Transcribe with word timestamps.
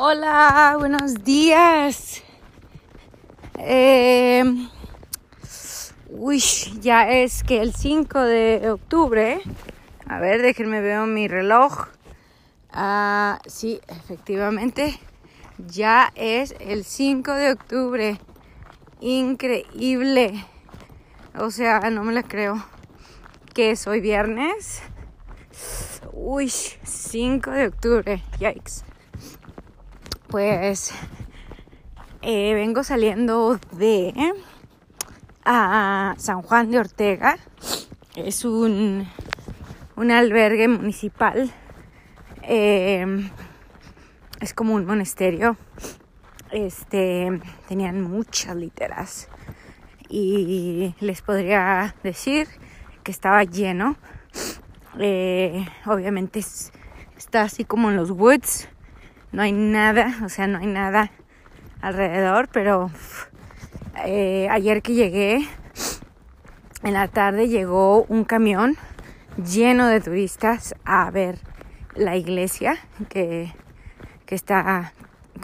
Hola, 0.00 0.76
buenos 0.78 1.22
días. 1.22 2.22
Eh, 3.58 4.42
uy, 6.08 6.40
ya 6.80 7.10
es 7.10 7.42
que 7.44 7.60
el 7.60 7.74
5 7.74 8.20
de 8.20 8.70
octubre. 8.70 9.42
A 10.06 10.18
ver, 10.18 10.40
déjenme 10.40 10.80
ver 10.80 11.06
mi 11.06 11.28
reloj. 11.28 11.88
Ah, 12.72 13.38
sí, 13.46 13.82
efectivamente. 13.86 14.98
Ya 15.58 16.10
es 16.14 16.54
el 16.58 16.84
5 16.84 17.32
de 17.32 17.52
octubre. 17.52 18.18
Increíble. 19.00 20.46
O 21.38 21.50
sea, 21.50 21.80
no 21.90 22.02
me 22.02 22.14
la 22.14 22.22
creo. 22.22 22.64
Que 23.52 23.72
es 23.72 23.86
hoy 23.86 24.00
viernes. 24.00 24.80
Uy, 26.14 26.48
5 26.48 27.50
de 27.50 27.66
octubre. 27.66 28.22
Yikes 28.40 28.91
pues 30.32 30.92
eh, 32.22 32.54
vengo 32.54 32.82
saliendo 32.84 33.60
de 33.72 34.14
a 35.44 36.14
San 36.16 36.40
Juan 36.40 36.70
de 36.70 36.78
Ortega. 36.78 37.36
Es 38.16 38.46
un, 38.46 39.06
un 39.94 40.10
albergue 40.10 40.68
municipal. 40.68 41.52
Eh, 42.44 43.30
es 44.40 44.54
como 44.54 44.72
un 44.72 44.86
monasterio. 44.86 45.58
Este 46.50 47.38
tenían 47.68 48.00
muchas 48.00 48.56
literas. 48.56 49.28
Y 50.08 50.94
les 51.00 51.20
podría 51.20 51.94
decir 52.02 52.48
que 53.02 53.12
estaba 53.12 53.44
lleno. 53.44 53.96
Eh, 54.98 55.66
obviamente 55.84 56.42
está 57.18 57.42
así 57.42 57.66
como 57.66 57.90
en 57.90 57.96
los 57.96 58.10
woods 58.10 58.70
no 59.32 59.42
hay 59.42 59.52
nada, 59.52 60.14
o 60.24 60.28
sea, 60.28 60.46
no 60.46 60.58
hay 60.58 60.66
nada 60.66 61.10
alrededor, 61.80 62.48
pero 62.52 62.90
eh, 64.04 64.48
ayer 64.50 64.82
que 64.82 64.94
llegué, 64.94 65.46
en 66.82 66.94
la 66.94 67.08
tarde 67.08 67.48
llegó 67.48 68.04
un 68.04 68.24
camión 68.24 68.76
lleno 69.36 69.86
de 69.86 70.00
turistas 70.00 70.74
a 70.84 71.10
ver 71.10 71.38
la 71.94 72.16
iglesia 72.16 72.76
que, 73.08 73.52
que 74.26 74.34
está, 74.34 74.92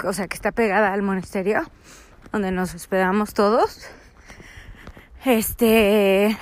o 0.04 0.12
sea, 0.12 0.28
que 0.28 0.34
está 0.34 0.52
pegada 0.52 0.92
al 0.92 1.02
monasterio 1.02 1.62
donde 2.32 2.50
nos 2.50 2.74
hospedamos 2.74 3.34
todos. 3.34 3.88
Este, 5.24 6.36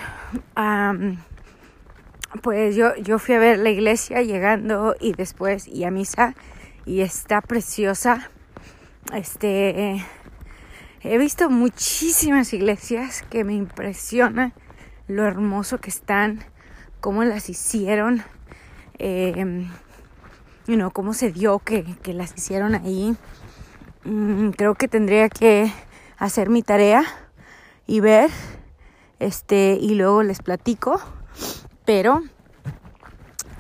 pues 2.43 2.77
yo, 2.77 2.95
yo 2.97 3.19
fui 3.19 3.35
a 3.35 3.39
ver 3.39 3.59
la 3.59 3.71
iglesia 3.71 4.23
llegando 4.23 4.95
y 5.01 5.13
después 5.13 5.67
y 5.67 5.85
a 5.85 5.91
misa 5.91 6.35
y 6.87 7.01
está 7.01 7.43
preciosa. 7.43 8.31
Este, 9.13 10.05
he 11.03 11.19
visto 11.19 11.51
muchísimas 11.51 12.53
iglesias 12.55 13.23
que 13.29 13.45
me 13.45 13.55
impresiona 13.55 14.53
lo 15.09 15.25
hermoso 15.25 15.79
que 15.79 15.91
están, 15.91 16.45
cómo 17.01 17.25
las 17.25 17.51
hicieron, 17.51 18.23
eh, 18.99 19.67
cómo 20.93 21.13
se 21.13 21.31
dio 21.31 21.59
que, 21.59 21.85
que 22.03 22.15
las 22.15 22.35
hicieron 22.37 22.75
ahí. 22.75 23.17
Mm, 24.05 24.51
creo 24.51 24.75
que 24.75 24.89
tendría 24.89 25.29
que 25.29 25.71
hacer 26.17 26.49
mi 26.49 26.63
tarea 26.63 27.05
y 27.87 28.01
ver, 28.01 28.31
este, 29.19 29.79
y 29.81 29.95
luego 29.95 30.23
les 30.23 30.41
platico, 30.41 31.01
pero 31.85 32.23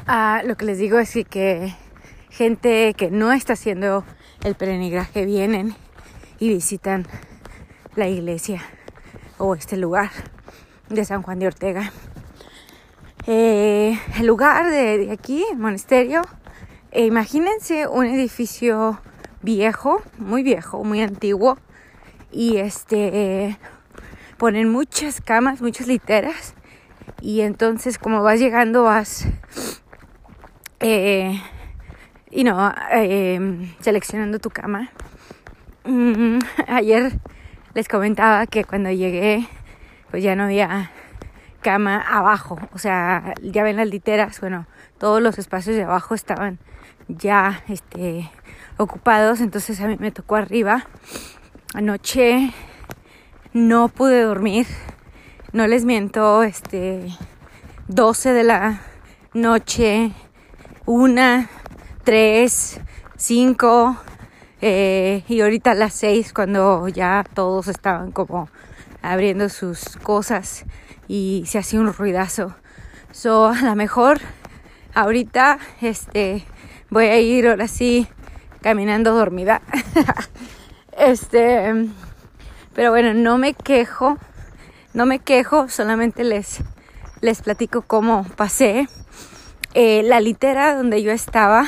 ah, 0.06 0.42
lo 0.44 0.56
que 0.56 0.64
les 0.64 0.78
digo 0.78 0.98
es 0.98 1.12
que 1.28 1.74
gente 2.36 2.92
que 2.92 3.10
no 3.10 3.32
está 3.32 3.54
haciendo 3.54 4.04
el 4.44 4.56
peregrinaje 4.56 5.24
vienen 5.24 5.74
y 6.38 6.50
visitan 6.50 7.06
la 7.94 8.08
iglesia 8.08 8.60
o 9.38 9.54
este 9.54 9.78
lugar 9.78 10.10
de 10.90 11.02
San 11.06 11.22
Juan 11.22 11.38
de 11.38 11.46
Ortega. 11.46 11.90
Eh, 13.26 13.98
el 14.18 14.26
lugar 14.26 14.70
de, 14.70 15.10
aquí, 15.12 15.46
el 15.50 15.56
monasterio, 15.56 16.20
eh, 16.92 17.06
imagínense 17.06 17.88
un 17.88 18.04
edificio 18.04 19.00
viejo, 19.40 20.02
muy 20.18 20.42
viejo, 20.42 20.84
muy 20.84 21.00
antiguo, 21.00 21.56
y 22.30 22.58
este 22.58 23.58
ponen 24.36 24.68
muchas 24.68 25.22
camas, 25.22 25.62
muchas 25.62 25.86
literas, 25.86 26.52
y 27.22 27.40
entonces 27.40 27.96
como 27.96 28.22
vas 28.22 28.38
llegando 28.38 28.82
vas 28.82 29.24
eh, 30.80 31.40
y 32.36 32.44
no, 32.44 32.70
em, 32.90 33.72
seleccionando 33.80 34.38
tu 34.38 34.50
cama. 34.50 34.90
Mm, 35.84 36.38
ayer 36.68 37.18
les 37.72 37.88
comentaba 37.88 38.46
que 38.46 38.62
cuando 38.62 38.90
llegué, 38.90 39.48
pues 40.10 40.22
ya 40.22 40.36
no 40.36 40.42
había 40.42 40.90
cama 41.62 41.98
abajo. 41.98 42.58
O 42.74 42.78
sea, 42.78 43.32
ya 43.42 43.62
ven 43.62 43.76
las 43.76 43.88
literas, 43.88 44.38
bueno, 44.42 44.66
todos 44.98 45.22
los 45.22 45.38
espacios 45.38 45.76
de 45.76 45.84
abajo 45.84 46.14
estaban 46.14 46.58
ya 47.08 47.62
este, 47.68 48.30
ocupados. 48.76 49.40
Entonces 49.40 49.80
a 49.80 49.86
mí 49.86 49.96
me 49.98 50.10
tocó 50.10 50.36
arriba. 50.36 50.84
Anoche 51.72 52.52
no 53.54 53.88
pude 53.88 54.20
dormir. 54.20 54.66
No 55.54 55.66
les 55.66 55.86
miento, 55.86 56.42
este, 56.42 57.08
12 57.88 58.34
de 58.34 58.44
la 58.44 58.82
noche, 59.32 60.12
una 60.84 61.48
3, 62.06 62.80
5 63.16 63.96
eh, 64.60 65.24
y 65.26 65.40
ahorita 65.40 65.72
a 65.72 65.74
las 65.74 65.92
6 65.94 66.32
cuando 66.32 66.86
ya 66.86 67.24
todos 67.34 67.66
estaban 67.66 68.12
como 68.12 68.48
abriendo 69.02 69.48
sus 69.48 69.96
cosas 70.04 70.66
y 71.08 71.42
se 71.48 71.58
hacía 71.58 71.80
un 71.80 71.92
ruidazo. 71.92 72.54
So, 73.10 73.46
a 73.46 73.60
lo 73.60 73.74
mejor 73.74 74.20
ahorita 74.94 75.58
este 75.80 76.44
voy 76.90 77.06
a 77.06 77.18
ir 77.18 77.48
ahora 77.48 77.66
sí 77.66 78.06
caminando 78.62 79.12
dormida. 79.12 79.60
este, 80.96 81.88
pero 82.72 82.90
bueno, 82.92 83.14
no 83.14 83.36
me 83.36 83.52
quejo, 83.52 84.16
no 84.94 85.06
me 85.06 85.18
quejo, 85.18 85.68
solamente 85.68 86.22
les 86.22 86.60
les 87.20 87.42
platico 87.42 87.82
cómo 87.82 88.24
pasé. 88.36 88.86
Eh, 89.74 90.04
la 90.04 90.20
litera 90.20 90.76
donde 90.76 91.02
yo 91.02 91.10
estaba 91.10 91.66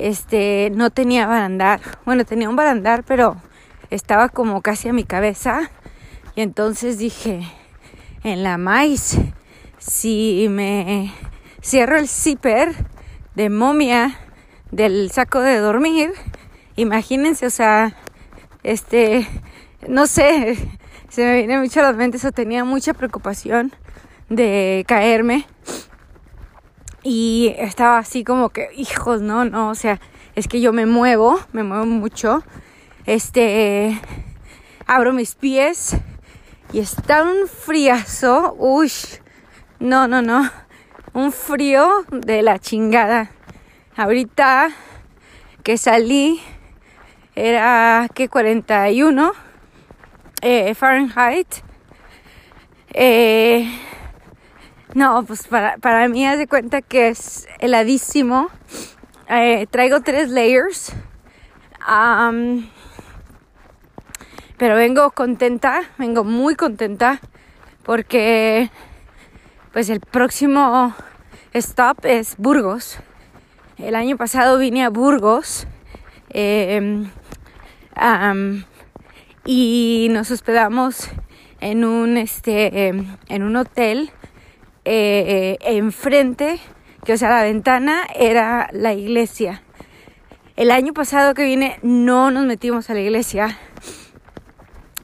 este, 0.00 0.70
no 0.74 0.90
tenía 0.90 1.26
barandar. 1.26 1.80
Bueno, 2.04 2.24
tenía 2.24 2.48
un 2.48 2.56
barandar, 2.56 3.04
pero 3.04 3.36
estaba 3.90 4.28
como 4.28 4.62
casi 4.62 4.88
a 4.88 4.92
mi 4.92 5.04
cabeza. 5.04 5.70
Y 6.34 6.42
entonces 6.42 6.98
dije, 6.98 7.42
en 8.22 8.42
la 8.42 8.58
maíz, 8.58 9.16
si 9.78 10.46
me 10.50 11.12
cierro 11.62 11.98
el 11.98 12.08
zipper 12.08 12.74
de 13.34 13.50
momia 13.50 14.16
del 14.70 15.10
saco 15.10 15.40
de 15.40 15.58
dormir, 15.58 16.12
imagínense, 16.76 17.46
o 17.46 17.50
sea, 17.50 17.96
este, 18.62 19.26
no 19.88 20.06
sé, 20.06 20.56
se 21.08 21.24
me 21.24 21.36
viene 21.36 21.58
mucho 21.58 21.80
a 21.80 21.84
la 21.84 21.92
mente 21.92 22.18
eso, 22.18 22.32
tenía 22.32 22.64
mucha 22.64 22.94
preocupación 22.94 23.72
de 24.28 24.84
caerme 24.86 25.46
y 27.02 27.54
estaba 27.58 27.98
así 27.98 28.24
como 28.24 28.50
que, 28.50 28.70
hijos, 28.76 29.22
no, 29.22 29.44
no, 29.44 29.70
o 29.70 29.74
sea, 29.74 30.00
es 30.34 30.48
que 30.48 30.60
yo 30.60 30.72
me 30.72 30.86
muevo, 30.86 31.40
me 31.52 31.62
muevo 31.62 31.86
mucho. 31.86 32.42
Este, 33.06 34.00
abro 34.86 35.12
mis 35.12 35.34
pies 35.34 35.96
y 36.72 36.78
está 36.80 37.22
un 37.22 37.48
friazo, 37.48 38.54
uy, 38.58 38.92
no, 39.78 40.06
no, 40.06 40.22
no, 40.22 40.50
un 41.12 41.32
frío 41.32 42.04
de 42.10 42.42
la 42.42 42.58
chingada. 42.58 43.30
Ahorita 43.96 44.70
que 45.62 45.78
salí 45.78 46.40
era 47.34 48.08
que 48.14 48.28
41 48.28 49.32
eh, 50.42 50.74
Fahrenheit. 50.74 51.48
Eh, 52.92 53.70
no, 54.94 55.24
pues 55.24 55.46
para, 55.46 55.76
para 55.78 56.08
mí 56.08 56.26
haz 56.26 56.38
de 56.38 56.46
cuenta 56.46 56.82
que 56.82 57.08
es 57.08 57.46
heladísimo. 57.58 58.48
Eh, 59.28 59.66
traigo 59.70 60.00
tres 60.00 60.30
layers. 60.30 60.92
pero 64.56 64.74
vengo 64.74 65.12
contenta, 65.12 65.82
vengo 65.98 66.24
muy 66.24 66.56
contenta 66.56 67.20
porque 67.84 68.70
pues 69.72 69.88
el 69.88 70.00
próximo 70.00 70.94
stop 71.52 72.04
es 72.04 72.36
Burgos. 72.36 72.98
El 73.78 73.94
año 73.94 74.16
pasado 74.16 74.58
vine 74.58 74.84
a 74.84 74.90
Burgos 74.90 75.68
em, 76.30 77.08
y 79.46 80.08
nos 80.10 80.30
hospedamos 80.32 81.08
en 81.60 81.84
un 81.84 82.16
este 82.16 82.88
en 82.88 83.42
un 83.42 83.56
hotel 83.56 84.12
eh, 84.84 85.58
enfrente, 85.62 86.60
que 87.04 87.14
o 87.14 87.16
sea, 87.16 87.30
la 87.30 87.42
ventana 87.42 88.06
era 88.14 88.68
la 88.72 88.92
iglesia. 88.94 89.62
El 90.56 90.70
año 90.70 90.92
pasado 90.92 91.34
que 91.34 91.44
vine 91.44 91.78
no 91.82 92.30
nos 92.30 92.44
metimos 92.44 92.90
a 92.90 92.94
la 92.94 93.00
iglesia. 93.00 93.58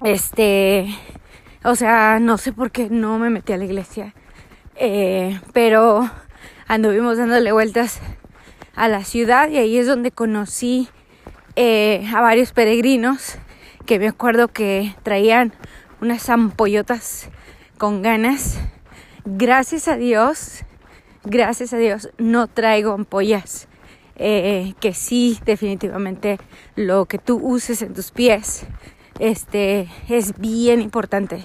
Este, 0.05 0.87
o 1.65 1.75
sea, 1.75 2.19
no 2.21 2.37
sé 2.37 2.53
por 2.53 2.71
qué 2.71 2.89
no 2.91 3.19
me 3.19 3.31
metí 3.31 3.53
a 3.53 3.57
la 3.57 3.65
iglesia. 3.65 4.15
Eh, 4.75 5.41
pero 5.53 6.11
anduvimos 6.69 7.17
dándole 7.17 7.53
vueltas 7.53 8.01
a 8.75 8.89
la 8.89 9.03
ciudad 9.05 9.49
y 9.49 9.57
ahí 9.57 9.79
es 9.79 9.87
donde 9.87 10.11
conocí 10.11 10.89
eh, 11.57 12.07
a 12.15 12.21
varios 12.21 12.53
peregrinos 12.53 13.39
que 13.87 13.99
me 13.99 14.09
acuerdo 14.09 14.49
que 14.49 14.95
traían 15.03 15.55
unas 16.01 16.29
ampollotas 16.29 17.31
con 17.79 18.03
ganas. 18.03 18.61
Gracias 19.29 19.89
a 19.89 19.97
Dios, 19.97 20.63
gracias 21.25 21.73
a 21.73 21.79
Dios 21.79 22.11
no 22.17 22.47
traigo 22.47 22.93
ampollas. 22.93 23.67
Eh, 24.15 24.75
que 24.79 24.95
sí, 24.95 25.41
definitivamente 25.45 26.39
lo 26.77 27.07
que 27.07 27.19
tú 27.19 27.41
uses 27.43 27.83
en 27.83 27.93
tus 27.93 28.13
pies 28.13 28.67
este, 29.19 29.89
es 30.09 30.39
bien 30.39 30.81
importante. 30.81 31.45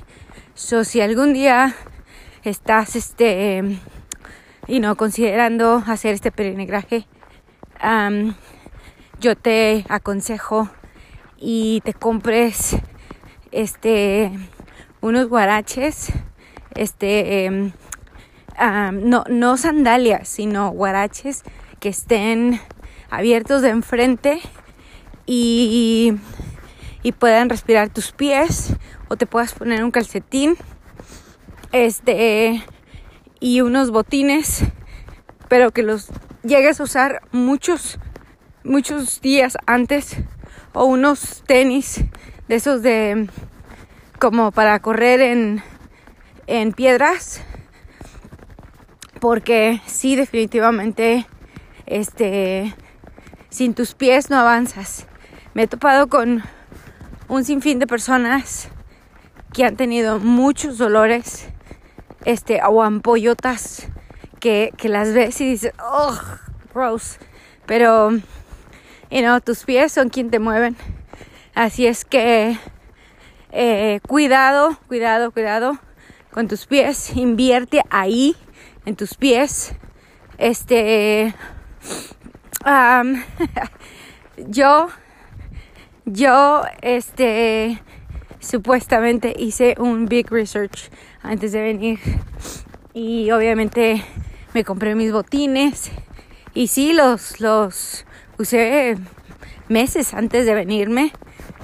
So, 0.53 0.83
si 0.83 1.01
algún 1.01 1.33
día 1.33 1.75
estás, 2.43 2.95
este, 2.95 3.79
y 4.67 4.79
no 4.79 4.95
considerando 4.95 5.81
hacer 5.87 6.13
este 6.13 6.31
peregrinaje, 6.31 7.07
yo 9.19 9.35
te 9.35 9.85
aconsejo 9.89 10.69
y 11.39 11.81
te 11.83 11.95
compres, 11.95 12.77
este, 13.51 14.31
unos 15.01 15.27
guaraches, 15.27 16.13
este, 16.75 17.45
em, 17.45 17.71
no, 18.93 19.23
no 19.29 19.57
sandalias, 19.57 20.27
sino 20.27 20.69
guaraches 20.71 21.43
que 21.79 21.89
estén 21.89 22.59
abiertos 23.09 23.61
de 23.61 23.69
enfrente 23.69 24.39
y, 25.25 26.13
y 27.03 27.11
puedan 27.11 27.49
respirar 27.49 27.89
tus 27.89 28.11
pies 28.11 28.73
o 29.09 29.17
te 29.17 29.25
puedas 29.25 29.53
poner 29.53 29.83
un 29.83 29.91
calcetín 29.91 30.55
este 31.71 32.63
y 33.39 33.61
unos 33.61 33.91
botines 33.91 34.63
pero 35.47 35.71
que 35.71 35.83
los 35.83 36.09
llegues 36.43 36.79
a 36.79 36.83
usar 36.83 37.21
muchos 37.31 37.97
muchos 38.63 39.21
días 39.21 39.57
antes 39.65 40.17
o 40.73 40.85
unos 40.85 41.43
tenis 41.45 42.03
de 42.47 42.55
esos 42.55 42.83
de 42.83 43.27
como 44.19 44.51
para 44.51 44.79
correr 44.79 45.21
en 45.21 45.63
en 46.47 46.73
piedras 46.73 47.41
porque 49.19 49.81
sí 49.85 50.15
definitivamente 50.15 51.27
este 51.85 52.75
sin 53.49 53.73
tus 53.73 53.93
pies 53.93 54.29
no 54.29 54.37
avanzas. 54.37 55.05
Me 55.53 55.63
he 55.63 55.67
topado 55.67 56.07
con 56.07 56.43
un 57.27 57.43
sinfín 57.45 57.79
de 57.79 57.87
personas 57.87 58.69
que 59.53 59.65
han 59.65 59.75
tenido 59.75 60.19
muchos 60.19 60.77
dolores 60.77 61.47
este 62.25 62.61
o 62.63 62.81
ampollotas 62.81 63.87
que, 64.39 64.71
que 64.77 64.89
las 64.89 65.13
ves 65.13 65.39
y 65.41 65.49
dices 65.49 65.73
oh 65.79 66.19
gross 66.73 67.19
pero 67.65 68.11
you 69.11 69.21
know, 69.21 69.39
tus 69.39 69.63
pies 69.63 69.91
son 69.91 70.09
quien 70.09 70.29
te 70.29 70.39
mueven. 70.39 70.75
Así 71.53 71.85
es 71.85 72.05
que 72.05 72.57
eh, 73.51 73.99
cuidado 74.07 74.77
cuidado 74.87 75.31
cuidado 75.31 75.77
con 76.33 76.47
tus 76.47 76.65
pies 76.65 77.15
invierte 77.15 77.81
ahí 77.89 78.35
en 78.85 78.95
tus 78.95 79.15
pies 79.15 79.73
este 80.37 81.33
yo, 84.37 84.89
yo, 86.05 86.61
este, 86.81 87.81
supuestamente 88.39 89.33
hice 89.37 89.75
un 89.79 90.05
big 90.05 90.31
research 90.31 90.91
antes 91.23 91.51
de 91.51 91.61
venir 91.61 91.99
y 92.93 93.31
obviamente 93.31 94.03
me 94.53 94.63
compré 94.63 94.95
mis 94.95 95.11
botines 95.11 95.91
y 96.53 96.67
sí 96.67 96.93
los, 96.93 97.39
los 97.39 98.05
usé 98.37 98.97
meses 99.67 100.13
antes 100.13 100.45
de 100.45 100.53
venirme. 100.53 101.13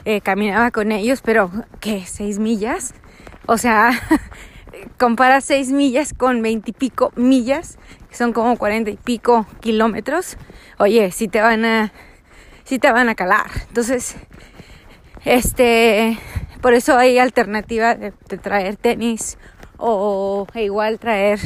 Eh, 0.05 0.21
caminaba 0.21 0.71
con 0.71 0.93
ellos, 0.93 1.21
pero 1.21 1.51
¿qué? 1.81 2.05
¿Seis 2.05 2.39
millas? 2.39 2.93
O 3.45 3.57
sea, 3.57 3.91
compara 4.97 5.41
seis 5.41 5.71
millas 5.71 6.13
con 6.13 6.41
veintipico 6.41 7.11
millas 7.15 7.77
son 8.17 8.33
como 8.33 8.57
cuarenta 8.57 8.89
y 8.89 8.97
pico 8.97 9.45
kilómetros, 9.59 10.37
oye, 10.79 11.11
si 11.11 11.27
te 11.27 11.39
van 11.39 11.65
a, 11.65 11.93
si 12.63 12.79
te 12.79 12.91
van 12.91 13.09
a 13.09 13.15
calar. 13.15 13.45
Entonces, 13.67 14.15
este, 15.23 16.17
por 16.61 16.73
eso 16.73 16.97
hay 16.97 17.19
alternativa 17.19 17.93
de, 17.93 18.11
traer 18.41 18.75
tenis 18.75 19.37
o 19.77 20.47
igual 20.55 20.97
traer 20.97 21.39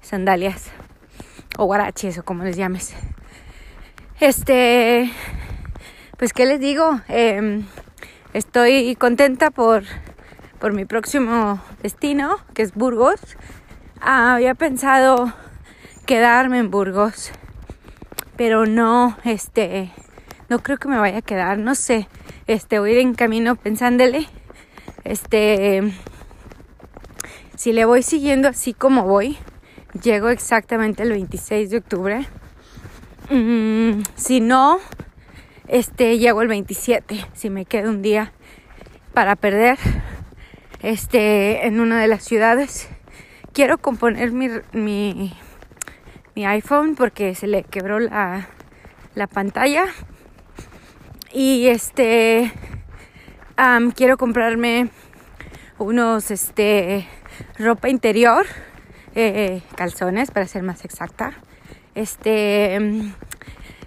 sandalias 0.00 0.72
o 1.56 1.64
guaraches 1.66 2.18
o 2.18 2.24
como 2.24 2.42
les 2.42 2.56
llames. 2.56 2.92
Este, 4.18 5.10
pues 6.18 6.32
qué 6.32 6.44
les 6.44 6.58
digo, 6.58 7.00
em, 7.06 7.66
estoy 8.32 8.96
contenta 8.96 9.50
por, 9.50 9.84
por 10.60 10.74
mi 10.74 10.84
próximo 10.84 11.58
destino, 11.82 12.36
que 12.54 12.62
es 12.62 12.74
Burgos. 12.74 13.18
Ah, 14.00 14.34
había 14.34 14.54
pensado 14.54 15.32
quedarme 16.06 16.58
en 16.58 16.70
Burgos, 16.70 17.30
pero 18.36 18.66
no, 18.66 19.16
este, 19.24 19.90
no 20.48 20.62
creo 20.62 20.76
que 20.76 20.88
me 20.88 20.98
vaya 20.98 21.18
a 21.18 21.22
quedar, 21.22 21.58
no 21.58 21.74
sé, 21.74 22.08
este, 22.46 22.78
voy 22.78 22.90
a 22.90 22.92
ir 22.94 22.98
en 23.00 23.14
camino 23.14 23.56
pensándole, 23.56 24.28
este, 25.04 25.92
si 27.56 27.72
le 27.72 27.84
voy 27.86 28.02
siguiendo 28.02 28.48
así 28.48 28.74
como 28.74 29.04
voy, 29.04 29.38
llego 30.02 30.28
exactamente 30.28 31.02
el 31.02 31.10
26 31.10 31.70
de 31.70 31.76
octubre, 31.78 32.26
mm, 33.30 34.02
si 34.14 34.40
no, 34.40 34.78
este, 35.68 36.18
llego 36.18 36.42
el 36.42 36.48
27, 36.48 37.26
si 37.34 37.50
me 37.50 37.64
quedo 37.64 37.90
un 37.90 38.02
día 38.02 38.32
para 39.14 39.36
perder, 39.36 39.78
este, 40.82 41.66
en 41.66 41.80
una 41.80 42.00
de 42.00 42.08
las 42.08 42.24
ciudades, 42.24 42.88
quiero 43.52 43.78
componer 43.78 44.32
mi, 44.32 45.32
mi 46.34 46.46
iPhone 46.46 46.94
porque 46.94 47.34
se 47.34 47.46
le 47.46 47.64
quebró 47.64 47.98
la, 47.98 48.48
la 49.14 49.26
pantalla. 49.26 49.86
Y 51.32 51.68
este 51.68 52.52
quiero 53.94 54.16
comprarme 54.16 54.88
unos 55.78 56.30
este 56.30 57.06
ropa 57.58 57.88
interior, 57.88 58.46
eh, 59.14 59.62
calzones 59.76 60.30
para 60.30 60.46
ser 60.46 60.62
más 60.62 60.84
exacta. 60.84 61.34
Este 61.94 63.12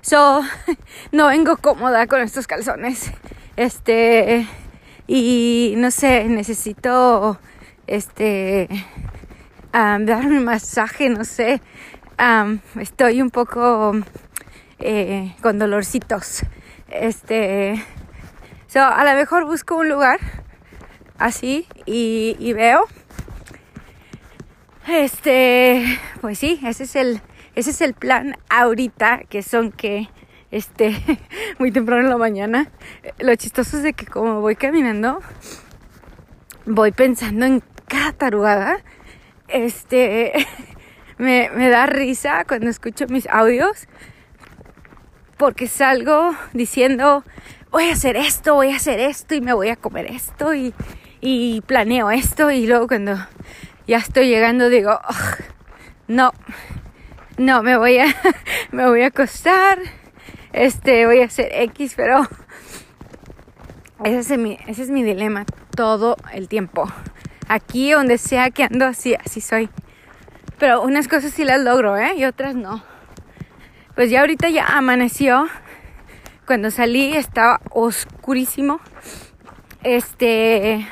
so 0.01 0.43
no 1.11 1.27
vengo 1.27 1.57
cómoda 1.57 2.07
con 2.07 2.21
estos 2.21 2.47
calzones. 2.47 3.11
Este 3.55 4.47
y 5.07 5.73
no 5.77 5.91
sé, 5.91 6.25
necesito 6.25 7.39
este 7.87 8.67
darme 9.73 10.37
un 10.37 10.45
masaje, 10.45 11.09
no 11.09 11.25
sé, 11.25 11.61
estoy 12.79 13.21
un 13.21 13.29
poco 13.29 13.93
eh, 14.79 15.35
con 15.41 15.59
dolorcitos. 15.59 16.43
Este, 16.89 17.83
a 18.75 19.03
lo 19.03 19.13
mejor 19.13 19.45
busco 19.45 19.75
un 19.75 19.89
lugar 19.89 20.19
así 21.17 21.67
y, 21.85 22.53
veo. 22.53 22.85
Este, 24.87 25.99
pues 26.21 26.39
sí, 26.39 26.59
ese 26.65 26.83
es 26.83 26.95
el, 26.95 27.21
ese 27.55 27.71
es 27.71 27.81
el 27.81 27.93
plan 27.93 28.35
ahorita, 28.49 29.21
que 29.29 29.41
son 29.41 29.71
que, 29.71 30.09
este, 30.53 30.95
muy 31.59 31.71
temprano 31.71 32.03
en 32.03 32.09
la 32.09 32.17
mañana. 32.17 32.69
Lo 33.19 33.35
chistoso 33.35 33.77
es 33.77 33.83
de 33.83 33.93
que 33.93 34.05
como 34.05 34.41
voy 34.41 34.55
caminando, 34.55 35.19
voy 36.65 36.91
pensando 36.91 37.45
en 37.45 37.63
cada 37.87 38.13
tarugada. 38.13 38.77
Este, 39.47 40.47
me, 41.17 41.49
da 41.49 41.85
risa 41.85 42.45
cuando 42.45 42.69
escucho 42.69 43.07
mis 43.07 43.27
audios 43.27 43.87
porque 45.37 45.67
salgo 45.67 46.35
diciendo 46.53 47.23
voy 47.71 47.89
a 47.89 47.93
hacer 47.93 48.15
esto, 48.15 48.53
voy 48.53 48.69
a 48.69 48.75
hacer 48.75 48.99
esto 48.99 49.35
y 49.35 49.41
me 49.41 49.53
voy 49.53 49.69
a 49.69 49.75
comer 49.75 50.05
esto 50.05 50.53
y, 50.53 50.73
y 51.21 51.61
planeo 51.61 52.11
esto 52.11 52.51
y 52.51 52.67
luego 52.67 52.87
cuando 52.87 53.17
ya 53.87 53.97
estoy 53.97 54.29
llegando 54.29 54.69
digo 54.69 54.99
no, 56.07 56.31
no, 57.37 57.63
me 57.63 57.77
voy 57.77 57.97
a, 57.97 58.05
me 58.71 58.87
voy 58.87 59.01
a 59.01 59.07
acostar, 59.07 59.79
este, 60.53 61.05
voy 61.07 61.21
a 61.21 61.25
hacer 61.25 61.49
X, 61.51 61.93
pero 61.95 62.21
ese 64.05 64.19
es 64.19 64.39
mi, 64.39 64.57
ese 64.67 64.83
es 64.83 64.89
mi 64.89 65.03
dilema 65.03 65.45
todo 65.75 66.15
el 66.31 66.47
tiempo. 66.47 66.85
Aquí 67.49 67.91
donde 67.91 68.17
sea 68.17 68.51
que 68.51 68.63
ando 68.63 68.85
así, 68.85 69.15
así 69.15 69.41
soy. 69.41 69.69
Pero 70.59 70.81
unas 70.83 71.07
cosas 71.07 71.31
sí 71.31 71.43
las 71.43 71.59
logro, 71.61 71.97
¿eh? 71.97 72.13
Y 72.15 72.25
otras 72.25 72.55
no. 72.55 72.83
Pues 73.95 74.09
ya 74.09 74.21
ahorita 74.21 74.49
ya 74.49 74.65
amaneció. 74.65 75.47
Cuando 76.45 76.71
salí 76.71 77.15
estaba 77.15 77.59
oscurísimo. 77.71 78.79
Este, 79.83 80.87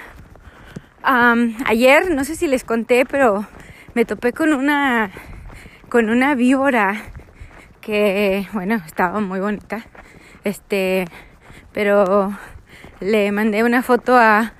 ayer, 1.03 2.11
no 2.11 2.23
sé 2.23 2.35
si 2.35 2.47
les 2.47 2.63
conté, 2.63 3.05
pero 3.05 3.45
me 3.93 4.05
topé 4.05 4.33
con 4.33 4.53
una, 4.53 5.11
con 5.89 6.09
una 6.09 6.35
víbora 6.35 7.01
que, 7.81 8.47
bueno, 8.53 8.81
estaba 8.85 9.19
muy 9.19 9.39
bonita. 9.39 9.85
Este, 10.43 11.05
pero 11.73 12.33
le 12.99 13.31
mandé 13.31 13.63
una 13.63 13.81
foto 13.81 14.15
a, 14.15 14.53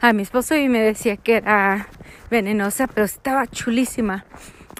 a 0.00 0.12
mi 0.12 0.22
esposo 0.22 0.56
y 0.56 0.68
me 0.68 0.80
decía 0.80 1.16
que 1.16 1.36
era 1.36 1.88
venenosa, 2.30 2.86
pero 2.86 3.04
estaba 3.04 3.46
chulísima. 3.46 4.24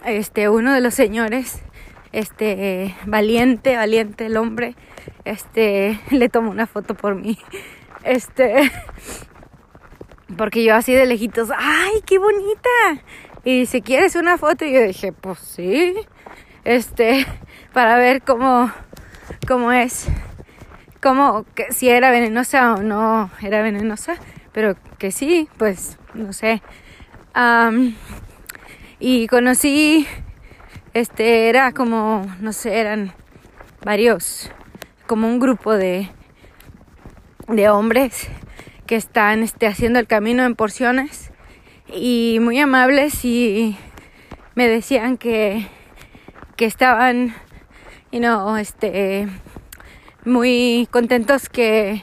Este, 0.05 0.49
uno 0.49 0.73
de 0.73 0.81
los 0.81 0.95
señores, 0.95 1.61
este, 2.13 2.95
valiente, 3.07 3.77
valiente 3.77 4.27
el 4.27 4.37
hombre, 4.37 4.75
este, 5.25 6.01
le 6.11 6.29
tomó 6.29 6.51
una 6.51 6.67
foto 6.67 6.95
por 6.95 7.15
mí. 7.15 7.39
Este, 8.05 8.71
porque 10.37 10.65
yo 10.65 10.75
así 10.75 10.95
de 10.95 11.07
lejitos, 11.07 11.51
¡ay, 11.57 12.01
qué 12.07 12.19
bonita! 12.19 13.03
Y 13.45 13.61
dice, 13.61 13.83
¿quieres 13.83 14.15
una 14.15 14.39
foto? 14.39 14.65
Y 14.65 14.73
yo 14.73 14.83
dije, 14.83 15.13
pues 15.13 15.39
sí. 15.39 15.95
Este, 16.65 17.27
para 17.79 17.97
ver 17.97 18.23
cómo, 18.23 18.73
cómo 19.47 19.71
es, 19.71 20.09
cómo, 21.01 21.47
que, 21.55 21.71
si 21.71 21.89
era 21.89 22.11
venenosa 22.11 22.75
o 22.75 22.83
no 22.83 23.31
era 23.41 23.63
venenosa. 23.63 24.17
Pero 24.51 24.75
que 24.99 25.13
sí, 25.13 25.49
pues, 25.59 25.97
no 26.13 26.33
sé. 26.33 26.61
y 28.99 29.29
conocí, 29.29 30.09
este, 30.93 31.49
era 31.49 31.71
como, 31.71 32.27
no 32.41 32.53
sé, 32.53 32.81
eran 32.81 33.13
varios, 33.85 34.51
como 35.07 35.29
un 35.29 35.39
grupo 35.39 35.75
de, 35.75 36.11
de 37.47 37.69
hombres 37.69 38.27
que 38.89 38.97
están 38.97 39.45
este, 39.45 39.69
haciendo 39.69 40.01
el 40.01 40.09
camino 40.09 40.45
en 40.45 40.57
porciones 40.57 41.31
y 41.87 42.39
muy 42.41 42.59
amables 42.59 43.25
y 43.25 43.79
me 44.57 44.67
decían 44.67 45.17
que, 45.17 45.69
que 46.57 46.65
estaban, 46.65 47.37
you 48.13 48.21
know, 48.21 48.57
este, 48.57 49.29
muy 50.25 50.89
contentos 50.91 51.49
que, 51.49 52.03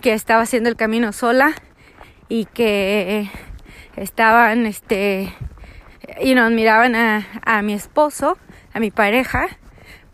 que 0.00 0.12
estaba 0.12 0.42
haciendo 0.42 0.68
el 0.68 0.76
camino 0.76 1.12
sola 1.12 1.54
y 2.28 2.46
que 2.46 3.30
estaban, 3.96 4.66
este, 4.66 5.32
you 6.22 6.34
know, 6.34 6.48
miraban 6.50 6.94
a, 6.94 7.26
a 7.44 7.62
mi 7.62 7.74
esposo, 7.74 8.38
a 8.72 8.80
mi 8.80 8.90
pareja, 8.90 9.48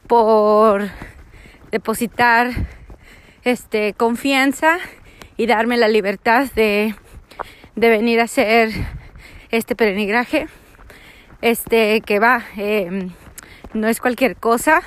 por 0.06 0.88
depositar, 1.70 2.50
este, 3.44 3.94
confianza 3.94 4.78
y 5.36 5.46
darme 5.46 5.76
la 5.76 5.88
libertad 5.88 6.48
de, 6.54 6.94
de 7.76 7.88
venir 7.88 8.20
a 8.20 8.24
hacer 8.24 8.70
este 9.50 9.74
peregrinaje. 9.74 10.48
Este 11.40 12.02
que 12.02 12.18
va, 12.18 12.44
em, 12.56 13.12
no 13.72 13.88
es 13.88 14.00
cualquier 14.00 14.36
cosa, 14.36 14.82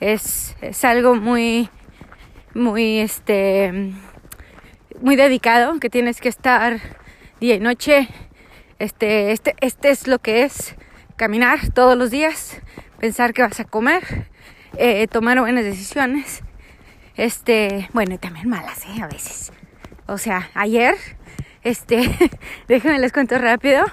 es, 0.00 0.56
es 0.60 0.84
algo 0.84 1.14
muy, 1.14 1.68
muy, 2.54 2.98
este, 2.98 3.92
muy 5.00 5.16
dedicado, 5.16 5.78
que 5.80 5.90
tienes 5.90 6.20
que 6.20 6.28
estar 6.28 6.80
día 7.40 7.54
y 7.54 7.60
noche. 7.60 8.08
Este, 8.78 9.32
este, 9.32 9.54
este 9.60 9.90
es 9.90 10.06
lo 10.06 10.18
que 10.18 10.42
es 10.42 10.76
caminar 11.16 11.70
todos 11.72 11.96
los 11.96 12.10
días, 12.10 12.60
pensar 12.98 13.32
que 13.32 13.42
vas 13.42 13.58
a 13.60 13.64
comer, 13.64 14.28
eh, 14.76 15.06
tomar 15.06 15.40
buenas 15.40 15.64
decisiones. 15.64 16.42
Este, 17.16 17.88
bueno, 17.94 18.14
y 18.14 18.18
también 18.18 18.48
malas, 18.48 18.84
¿eh? 18.84 19.02
A 19.02 19.06
veces. 19.06 19.52
O 20.06 20.18
sea, 20.18 20.50
ayer, 20.54 20.94
este, 21.62 22.10
déjenme 22.68 22.98
les 22.98 23.12
cuento 23.12 23.38
rápido. 23.38 23.84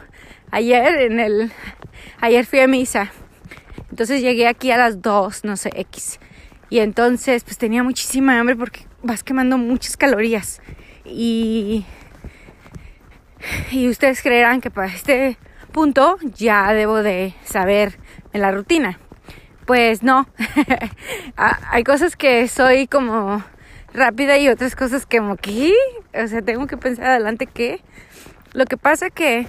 Ayer 0.52 1.02
en 1.02 1.20
el, 1.20 1.52
ayer 2.20 2.46
fui 2.46 2.60
a 2.60 2.68
misa. 2.68 3.12
Entonces 3.94 4.24
llegué 4.24 4.48
aquí 4.48 4.72
a 4.72 4.78
las 4.78 5.04
2, 5.04 5.44
no 5.44 5.56
sé, 5.56 5.70
X. 5.76 6.20
Y 6.72 6.80
entonces 6.80 7.44
pues 7.44 7.60
tenía 7.60 7.84
muchísima 7.84 8.40
hambre 8.40 8.56
porque 8.56 8.88
vas 9.04 9.22
quemando 9.22 9.60
muchas 9.60 9.98
calorías. 9.98 10.64
Y, 11.06 11.86
y 13.70 13.88
ustedes 13.90 14.24
creerán 14.24 14.62
que 14.62 14.72
para 14.72 14.88
este 14.88 15.38
punto 15.72 16.18
ya 16.34 16.74
debo 16.74 17.04
de 17.04 17.36
saber 17.44 18.00
en 18.34 18.42
la 18.42 18.52
rutina. 18.52 18.98
Pues 19.68 20.02
no, 20.02 20.28
hay 21.70 21.84
cosas 21.84 22.16
que 22.16 22.48
soy 22.48 22.88
como 22.88 23.44
rápida 23.94 24.40
y 24.40 24.50
otras 24.50 24.76
cosas 24.76 25.06
que 25.06 25.20
como 25.20 25.36
que, 25.36 25.72
o 26.16 26.28
sea, 26.28 26.42
tengo 26.42 26.66
que 26.66 26.78
pensar 26.78 27.06
adelante 27.06 27.46
que 27.46 27.80
lo 28.54 28.66
que 28.66 28.76
pasa 28.76 29.12
que 29.12 29.46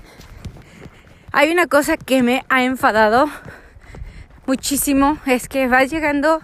hay 1.32 1.50
una 1.50 1.66
cosa 1.66 1.96
que 1.96 2.22
me 2.22 2.44
ha 2.50 2.62
enfadado 2.62 3.30
muchísimo, 4.46 5.18
es 5.26 5.48
que 5.48 5.68
vas 5.68 5.90
llegando 5.90 6.40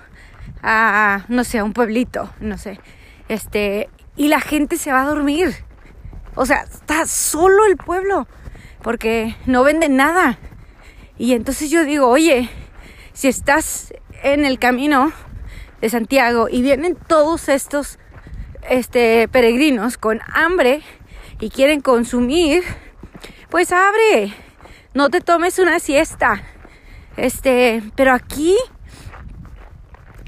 a, 0.62 1.24
no 1.28 1.44
sé, 1.44 1.58
a 1.58 1.64
un 1.64 1.72
pueblito, 1.72 2.30
no 2.40 2.58
sé, 2.58 2.80
este, 3.28 3.88
y 4.16 4.28
la 4.28 4.40
gente 4.40 4.76
se 4.76 4.92
va 4.92 5.02
a 5.02 5.06
dormir. 5.06 5.54
O 6.34 6.46
sea, 6.46 6.62
está 6.62 7.06
solo 7.06 7.64
el 7.66 7.76
pueblo, 7.76 8.26
porque 8.82 9.36
no 9.46 9.64
venden 9.64 9.96
nada. 9.96 10.38
Y 11.18 11.34
entonces 11.34 11.70
yo 11.70 11.84
digo, 11.84 12.08
oye, 12.08 12.48
si 13.12 13.28
estás 13.28 13.92
en 14.22 14.44
el 14.44 14.58
camino, 14.58 15.12
de 15.80 15.88
Santiago 15.88 16.48
y 16.50 16.62
vienen 16.62 16.94
todos 16.94 17.48
estos 17.48 17.98
este, 18.68 19.28
peregrinos 19.28 19.96
con 19.96 20.20
hambre 20.32 20.82
y 21.40 21.50
quieren 21.50 21.80
consumir, 21.80 22.62
pues 23.48 23.72
abre, 23.72 24.34
no 24.94 25.08
te 25.08 25.20
tomes 25.20 25.58
una 25.58 25.78
siesta. 25.80 26.42
Este, 27.20 27.82
pero 27.96 28.14
aquí 28.14 28.56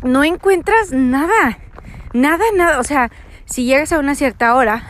no 0.03 0.25
encuentras 0.25 0.93
nada, 0.93 1.59
nada, 2.13 2.45
nada. 2.55 2.79
O 2.79 2.85
sea, 2.85 3.11
si 3.47 3.65
llegas 3.65 3.93
a 3.93 3.99
una 3.99 4.15
cierta 4.15 4.55
hora 4.55 4.85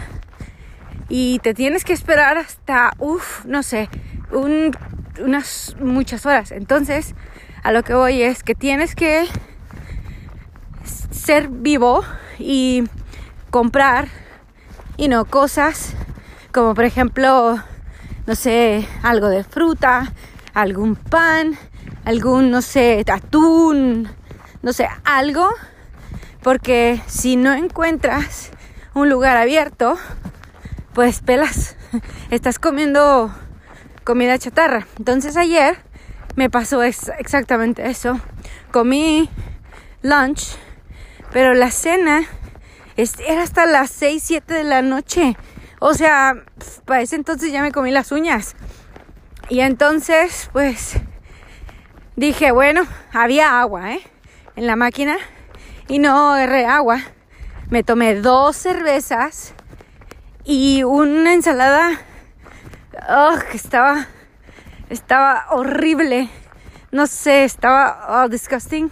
y 1.09 1.39
te 1.39 1.55
tienes 1.55 1.85
que 1.85 1.93
esperar 1.93 2.39
hasta, 2.39 2.93
uff, 2.99 3.45
no 3.45 3.63
sé, 3.63 3.89
unas 4.31 5.77
muchas 5.79 6.27
horas. 6.27 6.51
Entonces, 6.51 7.15
a 7.63 7.71
lo 7.71 7.85
que 7.85 7.95
voy 7.95 8.23
es 8.23 8.43
que 8.43 8.55
tienes 8.57 8.95
que 8.95 9.27
ser 11.11 11.49
vivo 11.49 12.03
y 12.39 12.83
comprar, 13.51 14.09
y 14.97 15.07
no 15.07 15.25
cosas 15.25 15.95
como 16.53 16.75
por 16.75 16.85
ejemplo, 16.85 17.63
no 18.27 18.35
sé, 18.35 18.87
algo 19.03 19.29
de 19.29 19.43
fruta, 19.43 20.13
algún 20.53 20.97
pan, 20.97 21.57
algún, 22.05 22.51
no 22.51 22.63
sé, 22.63 23.05
atún, 23.11 24.09
no 24.63 24.73
sé, 24.73 24.89
algo, 25.05 25.49
porque 26.43 27.01
si 27.07 27.37
no 27.37 27.53
encuentras 27.55 28.51
un 28.95 29.09
lugar 29.09 29.37
abierto, 29.37 29.97
pues 30.95 31.21
pelas, 31.21 31.77
estás 32.31 32.59
comiendo 32.59 33.33
comida 34.05 34.39
chatarra. 34.39 34.87
Entonces 34.99 35.37
ayer 35.37 35.77
me 36.37 36.51
pasó 36.51 36.83
exactamente 36.83 37.89
eso. 37.89 38.21
Comí 38.71 39.29
lunch 40.03 40.57
pero 41.33 41.55
la 41.55 41.71
cena 41.71 42.25
era 42.97 43.43
hasta 43.43 43.65
las 43.67 43.91
6, 43.91 44.23
7 44.23 44.55
de 44.55 44.65
la 44.65 44.83
noche. 44.83 45.37
O 45.81 45.95
sea, 45.95 46.45
para 46.85 47.01
ese 47.01 47.17
entonces 47.17 47.51
ya 47.51 47.63
me 47.63 47.73
comí 47.73 47.91
las 47.91 48.13
uñas. 48.13 48.55
Y 49.49 49.61
entonces, 49.61 50.51
pues, 50.53 50.97
dije, 52.27 52.53
bueno, 52.53 52.87
había 53.13 53.61
agua, 53.61 53.93
¿eh? 53.93 54.03
En 54.57 54.67
la 54.67 54.77
máquina. 54.77 55.17
Y 55.89 55.99
no 55.99 56.33
agarré 56.33 56.67
agua. 56.67 57.01
Me 57.71 57.83
tomé 57.83 58.15
dos 58.15 58.57
cervezas 58.57 59.55
y 60.45 60.83
una 60.83 61.35
ensalada. 61.35 62.01
Oh, 63.09 63.35
que 63.51 63.57
estaba, 63.57 64.07
estaba 64.91 65.47
horrible. 65.51 66.29
No 66.91 67.07
sé, 67.07 67.45
estaba 67.45 68.25
oh, 68.25 68.29
disgusting 68.29 68.91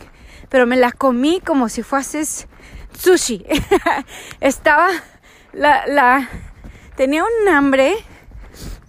pero 0.51 0.67
me 0.67 0.77
la 0.77 0.93
comí 0.93 1.41
como 1.41 1.71
si 1.71 1.83
fueses 1.83 2.47
sushi. 2.99 3.47
Estaba 4.41 4.89
la, 5.53 5.87
la 5.87 6.29
tenía 6.97 7.25
un 7.25 7.49
hambre 7.49 7.95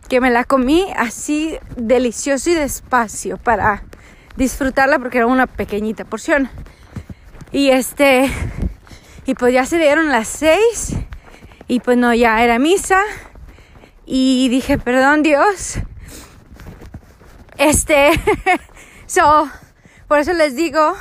que 0.10 0.20
me 0.20 0.32
la 0.32 0.44
comí 0.44 0.92
así 0.98 1.58
delicioso 1.78 2.50
y 2.50 2.56
despacio 2.56 3.38
para 3.38 3.84
disfrutarla 4.36 5.00
porque 5.00 5.20
era 5.20 5.28
una 5.28 5.48
pequeñita 5.48 6.06
porción. 6.06 6.50
Y 7.52 7.70
este 7.70 8.32
y 9.26 9.36
pues 9.36 9.54
ya 9.54 9.66
se 9.66 9.78
dieron 9.78 10.10
las 10.10 10.28
seis 10.28 10.94
y 11.68 11.80
pues 11.80 11.98
no 11.98 12.14
ya 12.14 12.44
era 12.44 12.60
misa 12.60 13.02
y 14.06 14.50
dije, 14.50 14.78
"Perdón, 14.78 15.24
Dios." 15.24 15.80
Este 17.58 18.12
so 19.06 19.50
por 20.12 20.20
eso 20.20 20.34
les 20.34 20.58
digo 20.58 20.94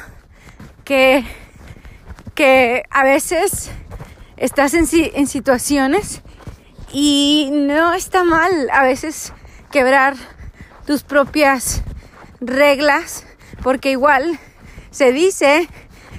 que, 0.84 1.24
que 2.36 2.84
a 2.90 3.02
veces 3.02 3.72
estás 4.36 4.72
en, 4.74 4.86
en 4.92 5.26
situaciones 5.26 6.22
y 6.92 7.48
no 7.52 7.92
está 7.92 8.22
mal 8.22 8.68
a 8.72 8.84
veces 8.84 9.32
quebrar 9.72 10.14
tus 10.86 11.02
propias 11.02 11.82
reglas, 12.40 13.26
porque 13.62 13.90
igual 13.90 14.38
se 14.90 15.12
dice 15.12 15.68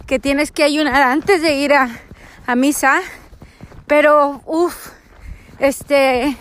que 0.08 0.20
tienes 0.20 0.52
que 0.52 0.64
ayunar 0.64 1.02
antes 1.02 1.42
de 1.42 1.56
ir 1.56 1.74
a, 1.74 1.90
misa, 2.56 3.00
pero 3.88 4.42
uff, 4.46 4.90
este, 5.60 6.36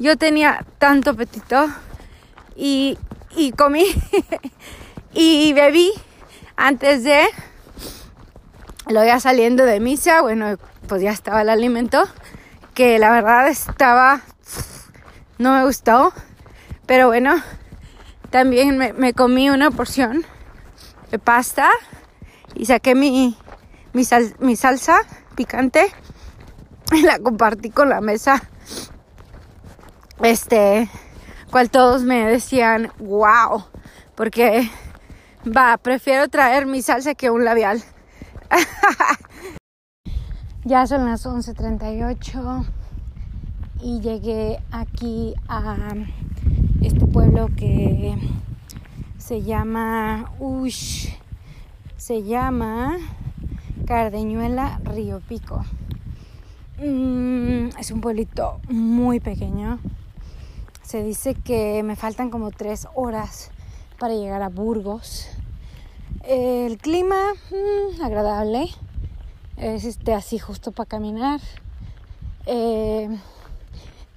yo 0.00 0.16
tenía 0.16 0.64
tanto 0.78 1.10
apetito 1.10 1.68
y, 2.56 2.98
y 3.36 3.52
comí 3.52 3.86
y 5.14 5.52
bebí 5.52 5.92
antes 6.56 7.04
de, 7.04 7.22
lo 8.88 9.04
ya 9.04 9.20
saliendo 9.20 9.64
de 9.64 9.78
misa, 9.78 10.22
bueno, 10.22 10.56
pues 10.88 11.02
ya 11.02 11.12
estaba 11.12 11.42
el 11.42 11.50
alimento, 11.50 12.02
que 12.74 12.98
la 12.98 13.12
verdad 13.12 13.46
estaba, 13.46 14.22
no 15.38 15.54
me 15.54 15.64
gustó, 15.64 16.12
pero 16.86 17.06
bueno, 17.06 17.40
también 18.30 18.76
me, 18.76 19.12
comí 19.14 19.50
una 19.50 19.70
porción 19.70 20.24
de 21.10 21.18
pasta 21.18 21.70
y 22.54 22.66
saqué 22.66 22.94
mi, 22.94 23.36
mi, 23.92 24.02
mi 24.40 24.56
salsa 24.56 25.00
picante 25.34 25.86
y 26.92 27.02
la 27.02 27.18
compartí 27.18 27.70
con 27.70 27.88
la 27.88 28.00
mesa. 28.00 28.42
Este, 30.20 30.88
cual 31.50 31.70
todos 31.70 32.02
me 32.02 32.26
decían, 32.26 32.92
wow, 32.98 33.64
porque 34.14 34.70
va, 35.46 35.76
prefiero 35.78 36.28
traer 36.28 36.66
mi 36.66 36.82
salsa 36.82 37.14
que 37.14 37.30
un 37.30 37.44
labial. 37.44 37.82
ya 40.64 40.86
son 40.86 41.06
las 41.06 41.24
11:38 41.24 42.66
y 43.80 44.00
llegué 44.00 44.58
aquí 44.72 45.34
a 45.46 45.94
pueblo 47.38 47.54
que 47.56 48.16
se 49.18 49.42
llama 49.42 50.32
Ush, 50.40 51.08
se 51.96 52.22
llama 52.22 52.96
Cardeñuela 53.86 54.80
Río 54.84 55.20
Pico. 55.20 55.64
Mm, 56.78 57.68
es 57.78 57.90
un 57.90 58.00
pueblito 58.00 58.60
muy 58.68 59.20
pequeño. 59.20 59.78
Se 60.82 61.04
dice 61.04 61.34
que 61.34 61.82
me 61.84 61.96
faltan 61.96 62.30
como 62.30 62.50
tres 62.50 62.88
horas 62.94 63.50
para 63.98 64.14
llegar 64.14 64.42
a 64.42 64.48
Burgos. 64.48 65.28
El 66.24 66.78
clima 66.78 67.34
mm, 67.50 68.02
agradable. 68.02 68.68
Es 69.56 69.84
este 69.84 70.12
así 70.14 70.38
justo 70.38 70.72
para 70.72 70.88
caminar. 70.88 71.40
Eh, 72.46 73.08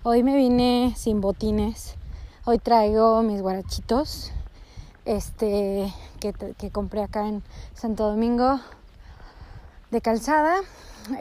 hoy 0.03 0.23
me 0.23 0.35
vine 0.35 0.93
sin 0.95 1.19
botines 1.21 1.97
Hoy 2.43 2.57
traigo 2.57 3.21
mis 3.21 3.39
guarachitos 3.39 4.31
este, 5.05 5.93
que, 6.19 6.71
compré 6.71 7.03
acá 7.03 7.27
en 7.27 7.43
Santo 7.75 8.09
Domingo 8.09 8.59
de 9.91 10.01
calzada. 10.01 10.55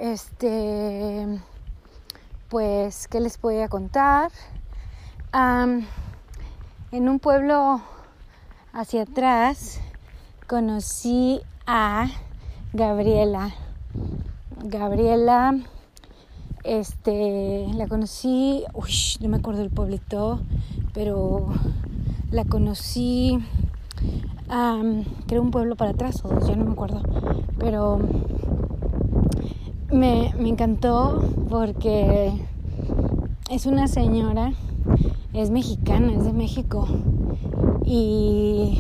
Este, 0.00 1.27
pues, 2.49 3.07
¿qué 3.07 3.21
les 3.21 3.39
voy 3.39 3.61
a 3.61 3.69
contar? 3.69 4.33
en 5.33 7.09
un 7.09 7.19
pueblo 7.19 7.83
hacia 8.73 9.03
atrás 9.03 9.79
conocí 10.47 11.43
a 11.66 12.09
Gabriela. 12.73 13.51
Gabriela, 14.64 15.55
este, 16.64 17.66
la 17.75 17.88
conocí, 17.88 18.64
uy, 18.73 18.92
no 19.21 19.29
me 19.29 19.37
acuerdo 19.37 19.61
del 19.61 19.71
pueblito, 19.71 20.40
pero 20.92 21.48
la 22.31 22.44
conocí, 22.44 23.38
um, 24.50 25.05
creo 25.26 25.42
un 25.42 25.50
pueblo 25.50 25.76
para 25.76 25.92
atrás 25.92 26.24
o 26.24 26.29
dos, 26.29 26.46
ya 26.46 26.57
no 26.57 26.64
me 26.64 26.72
acuerdo, 26.72 27.03
pero 27.59 27.98
me, 29.90 30.33
me 30.38 30.48
encantó 30.48 31.22
porque 31.48 32.33
es 33.50 33.66
una 33.66 33.88
señora, 33.88 34.53
es 35.33 35.50
mexicana, 35.50 36.12
es 36.12 36.24
de 36.24 36.33
México 36.33 36.87
y 37.85 38.79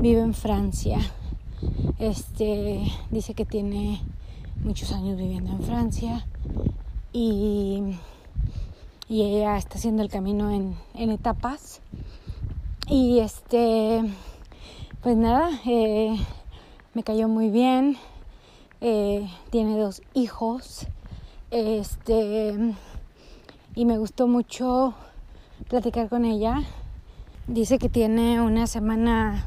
vive 0.00 0.20
en 0.20 0.34
Francia. 0.34 0.98
Este 1.98 2.82
dice 3.10 3.34
que 3.34 3.44
tiene 3.44 4.00
muchos 4.64 4.92
años 4.92 5.16
viviendo 5.16 5.52
en 5.52 5.60
Francia 5.60 6.26
y 7.12 7.82
y 9.08 9.22
ella 9.22 9.56
está 9.56 9.78
haciendo 9.78 10.02
el 10.02 10.08
camino 10.08 10.50
en, 10.50 11.10
etapas. 11.10 11.80
Y 12.88 13.20
este, 13.20 14.02
pues 15.02 15.16
nada, 15.16 15.50
eh, 15.66 16.16
me 16.94 17.02
cayó 17.02 17.28
muy 17.28 17.50
bien. 17.50 17.96
Eh, 18.80 19.28
tiene 19.50 19.78
dos 19.78 20.02
hijos. 20.14 20.86
Este, 21.50 22.74
y 23.74 23.84
me 23.84 23.98
gustó 23.98 24.26
mucho 24.26 24.94
platicar 25.68 26.08
con 26.08 26.24
ella. 26.24 26.62
Dice 27.46 27.78
que 27.78 27.88
tiene 27.88 28.40
una 28.40 28.66
semana 28.66 29.46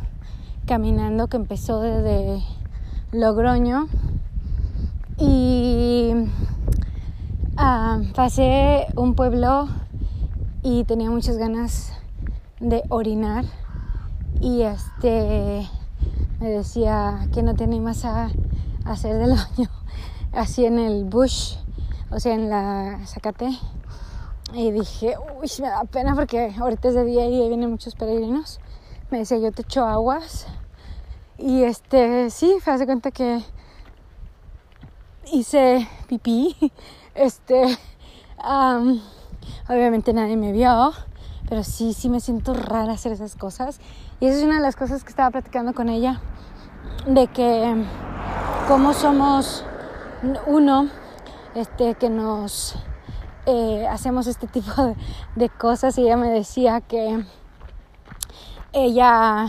caminando 0.65 1.27
que 1.27 1.37
empezó 1.37 1.81
desde 1.81 2.41
Logroño. 3.11 3.87
Y 5.17 6.13
Ah, 7.61 7.99
pasé 8.15 8.87
un 8.95 9.15
pueblo 9.15 9.67
y 10.63 10.85
tenía 10.85 11.09
muchas 11.09 11.35
ganas 11.35 11.91
de 12.61 12.83
orinar. 12.87 13.43
Y 14.39 14.61
este 14.61 15.67
me 16.39 16.51
decía 16.51 17.27
que 17.33 17.43
no 17.43 17.55
tenía 17.55 17.81
más 17.81 18.05
a, 18.05 18.29
hacer 18.85 19.17
del 19.17 19.31
baño 19.57 19.69
así 20.31 20.65
en 20.65 20.79
el 20.79 21.03
bush 21.03 21.55
o 22.11 22.21
sea 22.21 22.33
en 22.33 22.49
la 22.49 23.01
zacate. 23.05 23.49
Y 24.53 24.71
dije 24.71 25.15
uy 25.41 25.51
me 25.61 25.67
da 25.67 25.83
pena 25.83 26.15
porque 26.15 26.55
ahorita 26.57 26.87
es 26.87 26.93
de 26.93 27.03
día 27.03 27.25
y 27.25 27.45
vienen 27.49 27.71
muchos 27.71 27.93
peregrinos 27.93 28.61
me 29.11 29.17
decía 29.17 29.37
yo 29.37 29.51
te 29.51 29.63
echo 29.63 29.85
aguas 29.85 30.47
y 31.37 31.63
este 31.63 32.29
sí 32.29 32.55
me 32.65 32.71
hace 32.71 32.85
cuenta 32.85 33.11
que 33.11 33.43
hice 35.31 35.87
pipí 36.07 36.55
este, 37.19 37.77
obviamente 39.67 40.13
nadie 40.13 40.37
me 40.37 40.53
vio, 40.53 40.93
pero 41.49 41.63
sí, 41.63 41.93
sí 41.93 42.07
me 42.09 42.21
siento 42.21 42.53
rara 42.53 42.93
hacer 42.93 43.11
esas 43.11 43.35
cosas. 43.35 43.79
Y 44.19 44.27
esa 44.27 44.37
es 44.37 44.43
una 44.43 44.55
de 44.55 44.61
las 44.61 44.75
cosas 44.75 45.03
que 45.03 45.09
estaba 45.09 45.29
platicando 45.29 45.73
con 45.73 45.89
ella, 45.89 46.21
de 47.05 47.27
que 47.27 47.85
como 48.67 48.93
somos 48.93 49.65
uno, 50.47 50.87
este, 51.55 51.95
que 51.95 52.09
nos 52.09 52.75
eh, 53.45 53.85
hacemos 53.89 54.27
este 54.27 54.47
tipo 54.47 54.95
de, 55.35 55.49
cosas. 55.49 55.97
Y 55.97 56.03
ella 56.03 56.15
me 56.15 56.29
decía 56.29 56.79
que 56.79 57.25
ella 58.71 59.47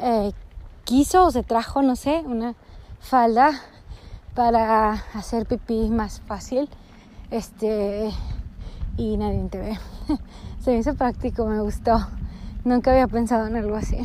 eh, 0.00 0.32
quiso 0.84 1.26
o 1.26 1.30
se 1.30 1.42
trajo, 1.42 1.80
no 1.80 1.96
sé, 1.96 2.22
una 2.26 2.54
falda 3.00 3.52
para 4.34 4.92
hacer 5.14 5.46
pipí 5.46 5.88
más 5.90 6.20
fácil. 6.20 6.68
Este, 7.30 8.10
y 8.96 9.16
nadie 9.16 9.48
te 9.48 9.58
ve. 9.58 9.78
Se 10.60 10.72
me 10.72 10.78
hizo 10.78 10.94
práctico, 10.94 11.46
me 11.46 11.60
gustó. 11.60 12.06
Nunca 12.64 12.90
había 12.92 13.06
pensado 13.06 13.46
en 13.46 13.56
algo 13.56 13.76
así. 13.76 13.98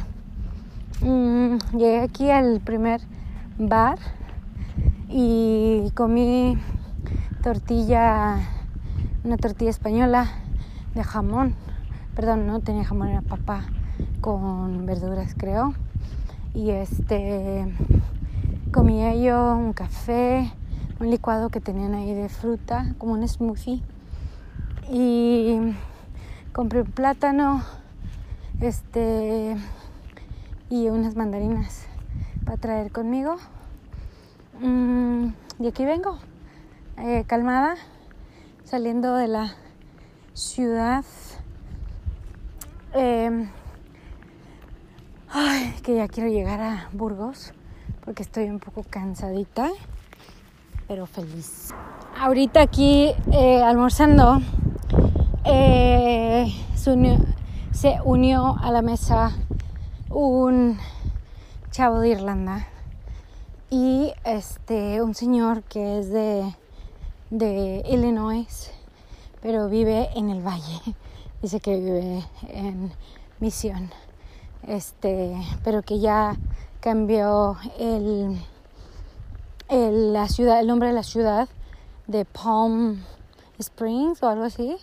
Mm, 1.02 1.58
llegué 1.78 2.02
aquí 2.02 2.30
al 2.30 2.60
primer 2.60 3.02
bar 3.58 3.98
y 5.08 5.92
comí 5.96 6.58
tortilla, 7.42 8.38
una 9.24 9.38
tortilla 9.38 9.72
española 9.72 10.28
de 10.94 11.04
jamón. 11.04 11.56
Perdón, 12.16 12.48
no 12.48 12.60
tenía 12.60 12.84
jamón, 12.84 13.10
era 13.10 13.22
papa 13.22 13.64
con 14.22 14.86
verduras, 14.86 15.34
creo. 15.38 15.74
Y 16.54 16.72
este 16.72 17.66
comía 18.72 19.16
yo 19.16 19.56
un 19.56 19.74
café, 19.74 20.52
un 21.00 21.10
licuado 21.10 21.50
que 21.50 21.60
tenían 21.60 21.96
ahí 21.96 22.14
de 22.14 22.30
fruta, 22.30 22.94
como 22.98 23.14
un 23.14 23.28
smoothie. 23.28 23.82
Y 24.92 25.74
compré 26.54 26.82
un 26.82 26.92
plátano, 26.92 27.64
este, 28.62 29.56
y 30.70 30.90
unas 30.90 31.16
mandarinas 31.16 31.88
para 32.46 32.58
traer 32.58 32.92
conmigo. 32.92 33.38
Mm, 34.62 35.30
y 35.60 35.68
aquí 35.68 35.86
vengo, 35.86 36.20
eh, 36.98 37.24
calmada, 37.26 37.76
saliendo 38.66 39.16
de 39.16 39.28
la 39.28 39.56
ciudad. 40.34 41.06
Em, 42.94 43.50
ay, 45.30 45.74
que 45.84 45.96
ya 45.96 46.08
quiero 46.08 46.30
llegar 46.30 46.62
a 46.62 46.90
Burgos 46.94 47.54
porque 48.10 48.24
estoy 48.24 48.50
un 48.50 48.58
poco 48.58 48.84
cansadita. 48.90 49.70
pero 50.88 51.06
feliz. 51.06 51.70
Ahorita 52.20 52.60
aquí 52.60 53.12
eh, 53.32 53.62
almorzando, 53.62 54.42
eh, 55.46 56.52
se, 56.74 58.00
unió, 58.04 58.58
a 58.60 58.72
la 58.72 58.82
mesa 58.82 59.32
un 60.10 60.80
chavo 61.70 62.00
de 62.00 62.10
Irlanda 62.10 62.66
y 63.70 64.12
este 64.24 65.04
un 65.04 65.14
señor 65.14 65.62
que 65.62 66.00
es 66.00 66.10
de, 66.10 66.52
de 67.30 67.84
Illinois, 67.88 68.72
pero 69.40 69.70
vive 69.70 70.10
en 70.16 70.32
el 70.32 70.42
valle. 70.42 70.82
Dice 71.44 71.60
que 71.60 71.80
vive 71.80 72.26
en 72.48 72.92
Misión. 73.40 73.92
Este, 74.64 75.36
pero 75.64 75.84
que 75.84 76.00
ya 76.00 76.36
cambió 76.80 77.58
el, 77.78 78.40
la 79.68 80.28
ciudad, 80.28 80.60
el 80.60 80.68
nombre 80.68 80.88
de 80.90 80.94
la 80.94 81.04
ciudad 81.04 81.50
de 82.08 82.26
Palm 82.26 83.04
Springs 83.60 84.24
o 84.24 84.30
algo 84.30 84.46
así. 84.46 84.78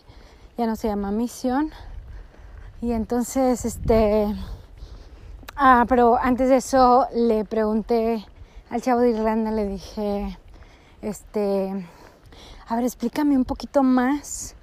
Ya 0.58 0.66
no 0.66 0.76
se 0.76 0.88
llama 0.88 1.10
Misión. 1.10 1.70
Y 2.82 2.92
entonces, 2.92 3.64
este, 3.64 4.26
ah, 5.56 5.86
pero 5.88 6.16
antes 6.16 6.48
de 6.48 6.56
eso 6.56 7.06
le 7.14 7.44
pregunté 7.44 8.26
al 8.68 8.82
chavo 8.82 9.00
de 9.00 9.10
Irlanda, 9.10 9.50
le 9.50 9.66
dije, 9.66 10.38
este, 11.00 11.86
a 12.68 12.76
ver, 12.76 12.84
explícame 12.84 13.36
un 13.36 13.44
poquito 13.44 13.82
más 13.82 14.54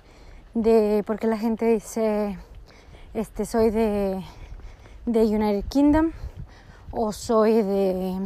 de 0.53 1.03
por 1.07 1.17
qué 1.17 1.27
la 1.27 1.37
gente 1.37 1.65
dice, 1.65 2.37
este, 3.15 3.45
soy 3.45 3.71
de, 3.71 4.23
de 5.05 5.23
United 5.23 5.65
Kingdom 5.69 6.11
o 6.95 7.11
soy 7.11 7.63
de, 7.63 8.19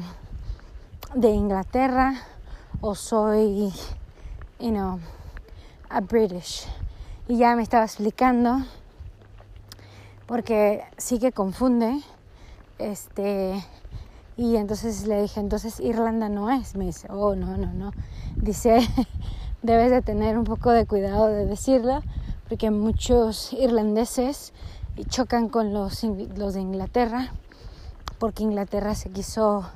de 1.16 1.30
Inglaterra 1.30 2.16
o 2.82 2.96
soy, 2.96 3.72
you 4.60 4.72
know, 4.72 5.00
a 5.90 6.02
British. 6.02 6.68
Y 7.30 7.38
ya 7.38 7.56
me 7.56 7.64
estaba 7.64 7.86
explicando 7.86 8.66
porque 10.26 10.84
sí 10.98 11.18
que 11.18 11.32
confunde. 11.32 12.02
Este, 12.78 13.64
y 14.36 14.58
entonces 14.58 15.08
le 15.08 15.22
dije, 15.22 15.40
entonces 15.40 15.80
Irlanda 15.80 16.28
no 16.28 16.52
es. 16.52 16.76
Me 16.76 16.86
dice, 16.86 17.08
oh, 17.10 17.36
no, 17.36 17.56
no, 17.56 17.74
no. 17.74 17.92
Dice, 18.36 18.80
debes 19.62 19.92
de 19.92 20.02
tener 20.02 20.38
un 20.38 20.44
poco 20.44 20.72
de 20.72 20.86
cuidado 20.86 21.28
de 21.28 21.46
decirlo, 21.46 22.02
porque 22.50 22.70
muchos 22.70 23.54
irlandeses 23.54 24.52
chocan 25.08 25.48
con 25.48 25.74
los, 25.74 26.04
los 26.04 26.54
de 26.54 26.62
Inglaterra 26.62 27.32
porque 28.20 28.44
Inglaterra 28.44 28.96
se 28.96 29.10
quiso 29.10 29.70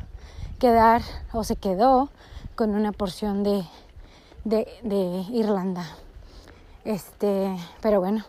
quedar 0.60 1.02
o 1.34 1.44
se 1.44 1.56
quedó 1.56 2.10
con 2.56 2.76
una 2.76 2.92
porción 2.92 3.44
de, 3.44 3.66
de, 4.44 5.26
Irlanda. 5.32 5.86
Este, 6.84 7.56
pero 7.82 8.00
bueno, 8.00 8.24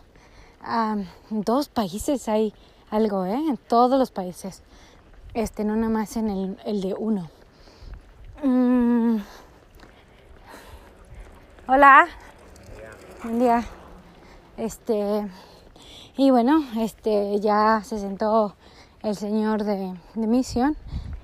en 1.31 1.43
todos 1.43 1.69
países 1.69 2.27
hay 2.29 2.53
algo, 2.89 3.25
¿eh? 3.25 3.33
En 3.49 3.57
todos 3.57 3.99
los 3.99 4.11
países. 4.11 4.61
Este, 5.33 5.63
no 5.63 5.75
nada 5.75 5.89
más 5.89 6.15
en 6.15 6.29
el, 6.29 6.59
el 6.65 6.81
de 6.81 6.93
uno. 6.93 7.29
Mm. 8.43 9.17
Hola. 11.67 12.07
Buen 13.23 13.39
día. 13.39 13.63
Este, 14.57 15.27
y 16.17 16.29
bueno, 16.29 16.63
este, 16.77 17.39
ya 17.39 17.81
se 17.83 17.97
sentó 17.97 18.55
el 19.03 19.15
señor 19.15 19.63
de, 19.63 19.93
de 20.15 20.27
misión 20.27 20.77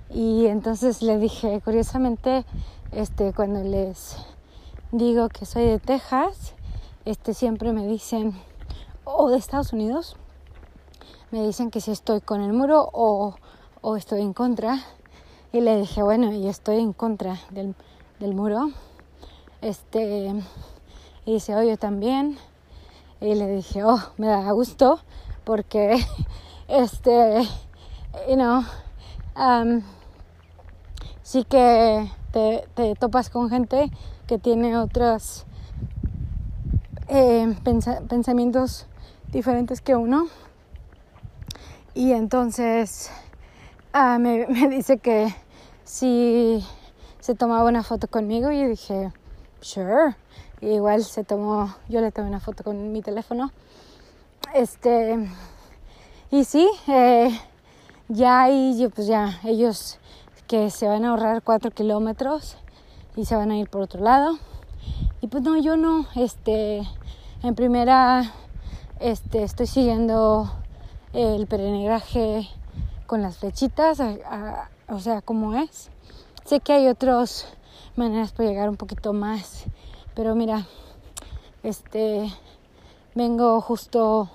y 0.10 0.48
entonces 0.48 1.02
le 1.02 1.18
dije, 1.18 1.62
curiosamente, 1.64 2.46
este, 2.92 3.32
cuando 3.34 3.62
les 3.64 4.18
digo 4.92 5.30
que 5.30 5.46
soy 5.46 5.66
de 5.66 5.80
Texas, 5.80 6.54
este, 7.06 7.34
siempre 7.34 7.74
me 7.74 7.86
dicen, 7.86 8.34
o 9.04 9.30
de 9.30 9.38
Estados 9.38 9.72
Unidos, 9.72 10.18
me 11.32 11.46
dicen 11.46 11.70
que 11.70 11.80
si 11.80 11.92
estoy 11.92 12.22
con 12.22 12.42
el 12.42 12.54
muro 12.54 12.90
o, 12.92 13.36
o 13.82 13.96
estoy 13.96 14.22
en 14.22 14.34
contra. 14.34 14.80
Y 15.52 15.62
le 15.62 15.78
dije, 15.78 16.02
bueno, 16.04 16.32
yo 16.32 16.50
estoy 16.50 16.80
en 16.80 16.94
contra 16.94 17.40
del, 17.52 17.76
del 18.20 18.34
muro. 18.34 18.72
Este, 19.62 20.34
y 21.26 21.34
dice, 21.34 21.56
oh, 21.56 21.62
yo 21.62 21.78
también. 21.78 22.38
Y 23.22 23.36
le 23.36 23.48
dije, 23.48 23.84
oh, 23.84 24.00
me 24.18 24.28
da 24.28 24.52
gusto 24.52 25.00
porque, 25.44 26.04
este, 26.68 27.48
you 28.28 28.36
know, 28.36 28.64
um, 29.36 29.82
sí 31.24 31.44
que 31.44 32.12
te, 32.32 32.68
te, 32.76 32.96
topas 32.96 33.30
con 33.30 33.50
gente 33.50 33.90
que 34.28 34.38
tiene 34.38 34.78
otros 34.78 35.46
eh, 37.08 37.56
pensamientos 38.08 38.88
diferentes 39.32 39.82
que 39.82 39.96
uno. 39.96 40.28
Y 41.94 42.14
entonces 42.14 43.12
uh, 43.94 44.20
me, 44.20 44.48
me, 44.50 44.70
dice 44.70 44.98
que 44.98 45.34
si 45.84 46.66
se 47.20 47.36
tomaba 47.36 47.68
una 47.70 47.84
foto 47.84 48.08
conmigo 48.08 48.52
y 48.52 48.66
dije, 48.66 49.12
sure. 49.62 50.16
igual 50.62 51.04
se 51.04 51.24
tomó, 51.24 51.76
yo 51.90 52.02
le 52.02 52.12
tomé 52.12 52.30
una 52.30 52.40
foto 52.40 52.64
con 52.64 52.92
mi 52.92 53.02
teléfono. 53.02 53.52
Este, 54.54 55.28
y 56.32 56.44
sí, 56.44 56.70
eh, 56.88 57.40
ya 58.10 58.42
ahí 58.42 58.90
pues 58.94 59.08
ya 59.08 59.40
ellos 59.44 60.00
que 60.48 60.72
se 60.72 60.88
van 60.88 61.06
a 61.06 61.10
ahorrar 61.12 61.44
cuatro 61.44 61.70
kilómetros 61.70 62.58
y 63.16 63.26
se 63.26 63.36
van 63.36 63.52
a 63.52 63.58
ir 63.58 63.70
por 63.70 63.82
otro 63.82 64.04
lado. 64.04 64.38
Y 65.22 65.28
pues 65.28 65.44
no 65.44 65.58
yo 65.58 65.78
no 65.78 66.08
este 66.16 66.82
en 67.44 67.56
primera 67.56 68.34
este 69.00 69.44
estoy 69.44 69.68
siguiendo 69.68 70.52
el 71.14 71.46
peregrinaje 71.46 72.50
con 73.06 73.22
las 73.22 73.38
flechitas 73.38 74.00
o 74.88 75.00
sea 75.00 75.22
como 75.22 75.54
es. 75.54 75.90
Sé 76.46 76.62
que 76.62 76.74
hay 76.74 76.88
otras 76.88 77.46
maneras 77.96 78.32
para 78.32 78.50
llegar 78.50 78.70
un 78.70 78.78
poquito 78.78 79.14
más 79.14 79.66
pero 80.16 80.34
mira 80.36 80.66
este 81.62 82.34
vengo 83.14 83.62
justo 83.62 84.32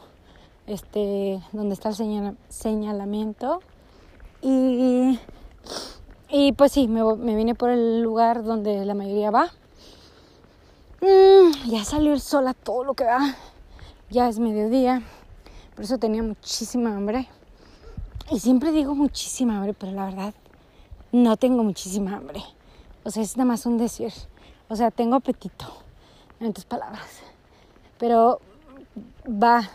este, 0.66 1.40
donde 1.52 1.74
está 1.74 1.90
el 1.90 2.36
señalamiento. 2.48 3.60
Y, 4.42 5.18
y 6.28 6.52
pues 6.52 6.72
sí, 6.72 6.88
me, 6.88 7.02
me, 7.16 7.36
vine 7.36 7.54
por 7.54 7.70
el 7.70 8.02
lugar 8.02 8.44
donde 8.44 8.84
la 8.84 8.94
mayoría 8.94 9.30
va. 9.30 9.50
Mm, 11.00 11.68
ya 11.70 11.84
salió 11.84 12.12
el 12.12 12.20
sol 12.20 12.46
a 12.48 12.54
todo 12.54 12.84
lo 12.84 12.94
que 12.94 13.04
va. 13.04 13.34
Ya 14.10 14.28
es 14.28 14.38
mediodía. 14.38 15.02
Por 15.74 15.84
eso 15.84 15.98
tenía 15.98 16.22
muchísima 16.22 16.96
hambre. 16.96 17.28
Y 18.30 18.40
siempre 18.40 18.72
digo 18.72 18.94
muchísima 18.94 19.56
hambre, 19.56 19.74
pero 19.74 19.92
la 19.92 20.06
verdad 20.06 20.34
no 21.12 21.36
tengo 21.36 21.62
muchísima 21.62 22.16
hambre. 22.16 22.42
O 23.04 23.10
sea, 23.10 23.22
es 23.22 23.36
nada 23.36 23.48
más 23.48 23.66
un 23.66 23.76
decir. 23.76 24.12
O 24.68 24.76
sea, 24.76 24.90
tengo 24.90 25.16
apetito, 25.16 25.66
en 26.40 26.48
otras 26.48 26.64
palabras. 26.64 27.20
Pero 27.98 28.40
va 29.26 29.68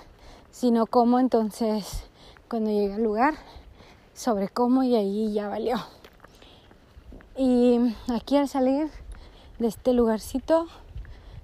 si 0.60 0.72
no 0.72 0.88
como, 0.88 1.22
entonces 1.22 2.04
cuando 2.50 2.69
llegué 2.69 2.95
al 2.95 3.04
lugar, 3.04 3.36
sobre 4.13 4.50
cómo 4.50 4.84
y 4.84 4.93
ahí 4.93 5.32
ya 5.32 5.48
valió. 5.48 5.78
Y 7.38 7.95
aquí 8.13 8.36
al 8.36 8.50
salir 8.50 8.89
de 9.58 9.67
este 9.69 9.93
lugarcito 9.93 10.67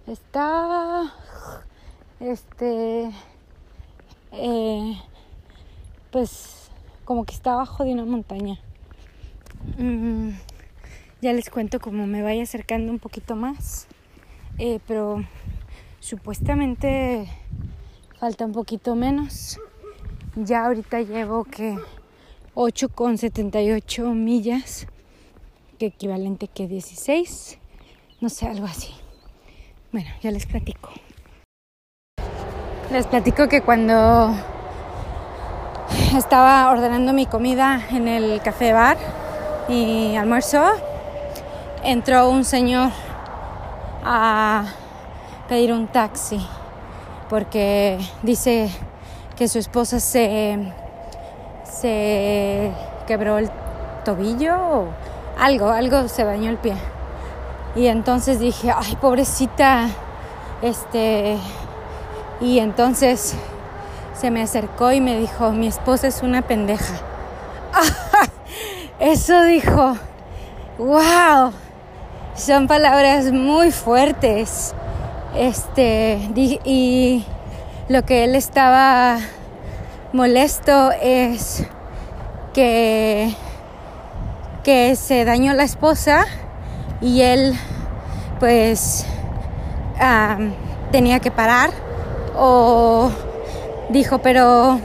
está 0.05 1.13
este 2.19 3.09
eh, 4.33 5.01
pues 6.11 6.69
como 7.05 7.23
que 7.23 7.35
está 7.35 7.53
abajo 7.53 7.85
de 7.85 7.93
una 7.93 8.03
montaña. 8.03 8.59
Mm, 9.77 10.31
ya 11.21 11.31
les 11.31 11.49
cuento 11.49 11.79
cómo 11.79 12.05
me 12.05 12.21
vaya 12.21 12.43
acercando 12.43 12.91
un 12.91 12.99
poquito 12.99 13.37
más. 13.37 13.87
Eh, 14.57 14.81
pero 14.85 15.23
supuestamente 16.01 17.29
falta 18.25 18.43
un 18.43 18.53
poquito 18.53 18.95
menos. 18.95 19.59
Ya 20.35 20.65
ahorita 20.65 20.99
llevo 21.01 21.43
que 21.43 21.77
8,78 22.55 24.15
millas, 24.15 24.87
que 25.77 25.85
equivalente 25.85 26.47
que 26.47 26.67
16, 26.67 27.59
no 28.21 28.29
sé, 28.29 28.47
algo 28.47 28.65
así. 28.65 28.95
Bueno, 29.91 30.09
ya 30.23 30.31
les 30.31 30.47
platico. 30.47 30.89
Les 32.91 33.05
platico 33.05 33.47
que 33.47 33.61
cuando 33.61 34.33
estaba 36.17 36.71
ordenando 36.71 37.13
mi 37.13 37.27
comida 37.27 37.79
en 37.91 38.07
el 38.07 38.41
café 38.41 38.73
bar 38.73 38.97
y 39.69 40.15
almuerzo, 40.15 40.63
entró 41.83 42.27
un 42.31 42.43
señor 42.43 42.89
a 44.03 44.65
pedir 45.47 45.71
un 45.71 45.85
taxi 45.85 46.43
porque 47.29 47.99
dice 48.23 48.69
que 49.35 49.47
su 49.47 49.59
esposa 49.59 49.99
se, 49.99 50.57
se 51.63 52.71
quebró 53.07 53.37
el 53.37 53.49
tobillo 54.03 54.55
o 54.55 54.87
algo, 55.39 55.69
algo 55.69 56.07
se 56.07 56.23
dañó 56.23 56.49
el 56.49 56.57
pie. 56.57 56.75
Y 57.75 57.87
entonces 57.87 58.39
dije, 58.39 58.71
ay, 58.73 58.95
pobrecita, 58.95 59.89
este, 60.61 61.37
y 62.39 62.59
entonces 62.59 63.35
se 64.13 64.31
me 64.31 64.41
acercó 64.41 64.91
y 64.93 65.01
me 65.01 65.19
dijo, 65.19 65.51
mi 65.51 65.67
esposa 65.67 66.07
es 66.07 66.21
una 66.21 66.41
pendeja. 66.41 66.95
Eso 68.99 69.43
dijo, 69.43 69.97
wow, 70.77 71.51
son 72.35 72.67
palabras 72.67 73.31
muy 73.31 73.71
fuertes. 73.71 74.73
Este, 75.37 76.19
y 76.35 77.25
lo 77.89 78.03
que 78.03 78.23
él 78.23 78.35
estaba 78.35 79.17
molesto 80.13 80.91
es 81.01 81.65
que, 82.53 83.33
que 84.63 84.95
se 84.95 85.25
dañó 85.25 85.53
la 85.53 85.63
esposa 85.63 86.25
y 87.01 87.21
él 87.21 87.53
pues 88.39 89.05
tenía 90.91 91.19
que 91.19 91.31
parar 91.31 91.71
o 92.37 93.09
dijo 93.89 94.19
pero 94.19 94.79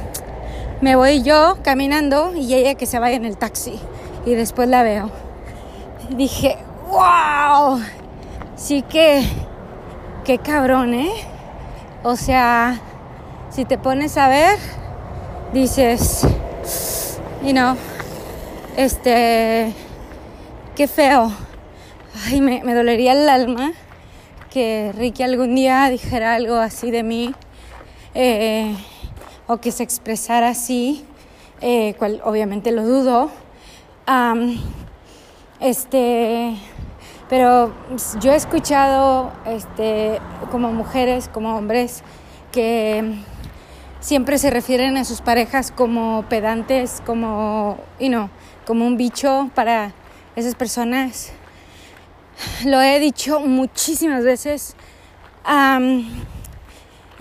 me 0.81 0.97
voy 0.97 1.23
yo 1.23 1.59
caminando 1.63 2.35
y 2.35 2.55
ella 2.55 2.75
que 2.75 2.87
se 2.87 2.99
vaya 2.99 3.17
en 3.17 3.25
el 3.25 3.37
taxi 3.37 3.79
y 4.25 4.35
después 4.35 4.69
la 4.69 4.83
veo. 4.83 5.11
Dije, 6.11 6.57
wow, 6.91 7.81
sí 8.57 8.83
que, 8.83 9.25
qué 10.31 10.38
cabrón, 10.38 10.95
¿eh? 10.95 11.11
O 12.05 12.14
sea, 12.14 12.79
si 13.51 13.64
te 13.64 13.79
pones 13.79 14.16
a 14.16 14.29
ver, 14.29 14.61
dices, 15.53 16.25
you 17.43 17.51
know, 17.51 17.77
este, 18.77 19.75
qué 20.77 20.87
feo. 20.87 21.33
Ay, 22.27 22.40
me, 22.40 22.62
dolería 22.62 23.14
el 23.14 23.29
alma 23.29 23.73
que 24.53 24.93
Ricky 24.97 25.25
algún 25.25 25.57
día 25.57 25.88
dijera 25.90 26.37
algo 26.37 26.55
así 26.55 26.93
de 26.93 27.03
mí 27.03 27.35
eh, 28.14 28.77
o 29.49 29.57
que 29.57 29.73
se 29.73 29.83
expresara 29.83 30.51
así, 30.51 31.05
eh, 31.61 31.95
cual 31.99 32.21
obviamente 32.23 32.71
lo 32.71 32.85
dudo. 32.85 33.33
este, 35.59 36.55
pero 37.31 37.73
yo 38.19 38.33
he 38.33 38.37
escuchado 38.37 39.33
este, 39.47 40.21
como 40.51 40.73
mujeres, 40.73 41.31
como 41.33 41.57
hombres, 41.57 42.03
que 42.51 43.14
siempre 44.01 44.37
se 44.37 44.51
refieren 44.51 44.97
a 44.97 45.05
sus 45.05 45.21
parejas 45.21 45.71
como 45.71 46.25
pedantes, 46.29 47.01
como, 47.07 47.79
you 48.01 48.09
know, 48.09 48.29
como 48.66 48.85
un 48.85 48.97
bicho 48.97 49.49
para 49.55 49.93
esas 50.35 50.57
personas. 50.57 51.33
Lo 52.64 52.83
he 52.83 52.99
dicho 52.99 53.38
muchísimas 53.38 54.25
veces. 54.25 54.75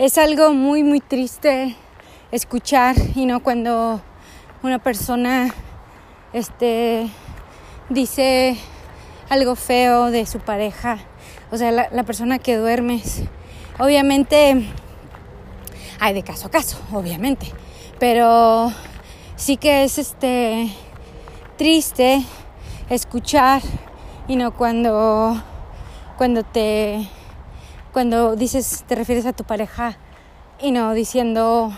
es 0.00 0.18
algo 0.18 0.52
muy, 0.54 0.82
muy 0.82 0.98
triste 0.98 1.76
escuchar, 2.32 2.96
y 3.14 3.26
no 3.26 3.44
cuando 3.44 4.02
una 4.64 4.80
persona 4.80 5.54
este, 6.32 7.08
dice 7.88 8.58
algo 9.30 9.54
feo 9.54 10.10
de 10.10 10.26
su 10.26 10.40
pareja, 10.40 10.98
o 11.50 11.56
sea, 11.56 11.70
la, 11.70 12.02
persona 12.02 12.38
que 12.38 12.56
duermes. 12.56 13.22
Obviamente 13.78 14.66
hay 16.00 16.14
de 16.14 16.22
caso 16.22 16.48
a 16.48 16.50
caso, 16.50 16.78
obviamente. 16.92 17.46
Pero 18.00 18.72
sí 19.36 19.56
que 19.56 19.84
es 19.84 19.98
este 19.98 20.68
triste 21.56 22.22
escuchar 22.90 23.62
y 24.26 24.36
no 24.36 24.54
cuando 24.56 25.40
cuando 26.18 26.42
te 26.42 27.08
cuando 27.92 28.34
dices 28.34 28.84
te 28.86 28.94
refieres 28.94 29.26
a 29.26 29.32
tu 29.32 29.44
pareja 29.44 29.96
y 30.60 30.72
no 30.72 30.92
diciendo 30.92 31.72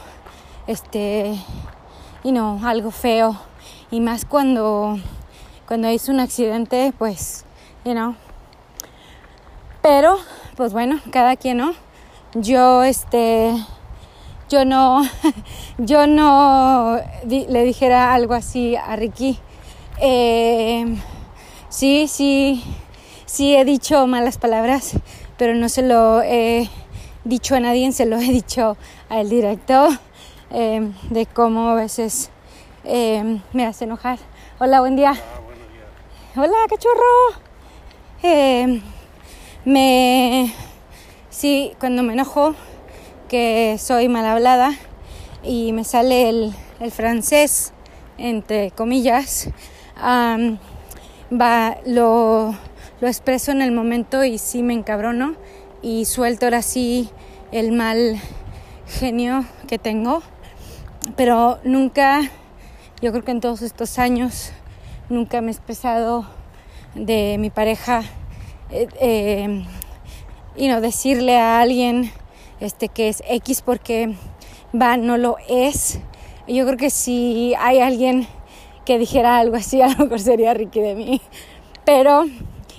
este 0.66 1.36
y 2.24 2.32
no 2.32 2.60
algo 2.64 2.90
feo 2.90 3.36
y 3.90 4.00
más 4.00 4.24
cuando 4.24 4.98
cuando 5.66 5.88
es 5.88 6.08
un 6.08 6.20
accidente 6.20 6.92
pues 6.98 7.44
you 7.84 7.92
know 7.92 8.14
pero 9.82 10.16
pues 10.56 10.72
bueno 10.72 11.00
cada 11.10 11.36
quien 11.36 11.58
no 11.58 11.74
yo 12.34 12.82
este 12.82 13.54
yo 14.52 14.66
no, 14.66 15.02
yo 15.78 16.06
no 16.06 16.98
le 17.26 17.64
dijera 17.64 18.12
algo 18.12 18.34
así 18.34 18.76
a 18.76 18.96
Ricky. 18.96 19.38
Eh, 19.98 20.84
sí, 21.70 22.06
sí, 22.06 22.62
sí 23.24 23.56
he 23.56 23.64
dicho 23.64 24.06
malas 24.06 24.36
palabras, 24.36 24.92
pero 25.38 25.54
no 25.54 25.70
se 25.70 25.82
lo 25.82 26.20
he 26.20 26.68
dicho 27.24 27.54
a 27.54 27.60
nadie, 27.60 27.90
se 27.92 28.04
lo 28.04 28.18
he 28.18 28.30
dicho 28.30 28.76
al 29.08 29.30
director 29.30 29.88
eh, 30.50 30.92
de 31.08 31.26
cómo 31.26 31.70
a 31.70 31.74
veces 31.74 32.30
eh, 32.84 33.40
me 33.54 33.64
hace 33.64 33.84
enojar. 33.84 34.18
Hola, 34.58 34.80
buen 34.80 34.96
día. 34.96 35.14
Hola, 36.34 36.56
cachorro. 36.66 37.42
me, 39.66 40.50
sí, 41.28 41.74
cuando 41.78 42.02
me 42.02 42.14
enojo 42.14 42.54
que 43.28 43.76
soy 43.78 44.08
mal 44.08 44.24
hablada 44.24 44.72
y 45.42 45.72
me 45.72 45.84
sale 45.84 46.30
el, 46.30 46.54
francés, 46.90 47.74
entre 48.16 48.70
comillas, 48.70 49.50
va, 50.00 51.76
lo, 51.84 52.54
lo 53.02 53.08
expreso 53.08 53.52
en 53.52 53.60
el 53.60 53.72
momento 53.72 54.24
y 54.24 54.38
sí 54.38 54.62
me 54.62 54.72
encabrono 54.72 55.34
y 55.82 56.06
suelto 56.06 56.46
ahora 56.46 56.62
sí 56.62 57.10
el 57.50 57.72
mal 57.72 58.18
genio 58.86 59.44
que 59.68 59.78
tengo. 59.78 60.22
Pero 61.14 61.58
nunca, 61.62 62.22
yo 63.02 63.12
creo 63.12 63.22
que 63.22 63.32
en 63.32 63.42
todos 63.42 63.60
estos 63.60 63.98
años, 63.98 64.54
nunca 65.12 65.40
me 65.42 65.48
he 65.48 65.54
expresado 65.54 66.26
de 66.94 67.36
mi 67.38 67.50
pareja 67.50 68.02
eh, 68.70 68.88
eh, 69.00 69.64
y 70.56 70.68
no 70.68 70.80
decirle 70.80 71.38
a 71.38 71.60
alguien 71.60 72.10
este, 72.60 72.88
que 72.88 73.08
es 73.08 73.22
X 73.28 73.62
porque 73.62 74.14
va, 74.74 74.96
no 74.96 75.18
lo 75.18 75.36
es. 75.48 76.00
Yo 76.48 76.64
creo 76.66 76.78
que 76.78 76.90
si 76.90 77.54
hay 77.58 77.80
alguien 77.80 78.26
que 78.84 78.98
dijera 78.98 79.38
algo 79.38 79.56
así, 79.56 79.82
a 79.82 79.88
lo 79.88 80.04
mejor 80.04 80.20
sería 80.20 80.54
Ricky 80.54 80.80
de 80.80 80.94
mí. 80.94 81.20
Pero, 81.84 82.24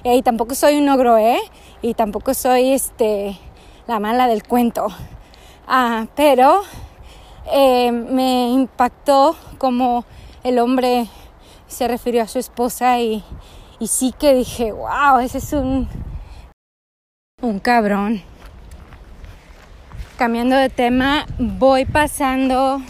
y 0.03 0.21
tampoco 0.23 0.55
soy 0.55 0.77
un 0.77 0.89
ogro, 0.89 1.17
¿eh? 1.17 1.39
Y 1.81 1.93
tampoco 1.93 2.33
soy 2.33 2.71
este, 2.71 3.37
la 3.87 3.99
mala 3.99 4.27
del 4.27 4.43
cuento. 4.43 4.87
Ah, 5.67 6.07
pero 6.15 6.61
eh, 7.51 7.91
me 7.91 8.49
impactó 8.49 9.35
como 9.57 10.05
el 10.43 10.59
hombre 10.59 11.07
se 11.67 11.87
refirió 11.87 12.23
a 12.23 12.27
su 12.27 12.39
esposa 12.39 12.99
y, 12.99 13.23
y 13.79 13.87
sí 13.87 14.13
que 14.17 14.33
dije, 14.33 14.71
wow, 14.71 15.19
ese 15.19 15.39
es 15.39 15.53
un, 15.53 15.87
un 17.41 17.59
cabrón 17.59 18.23
cambiando 20.17 20.55
de 20.55 20.69
tema, 20.69 21.25
voy 21.37 21.85
pasando 21.85 22.81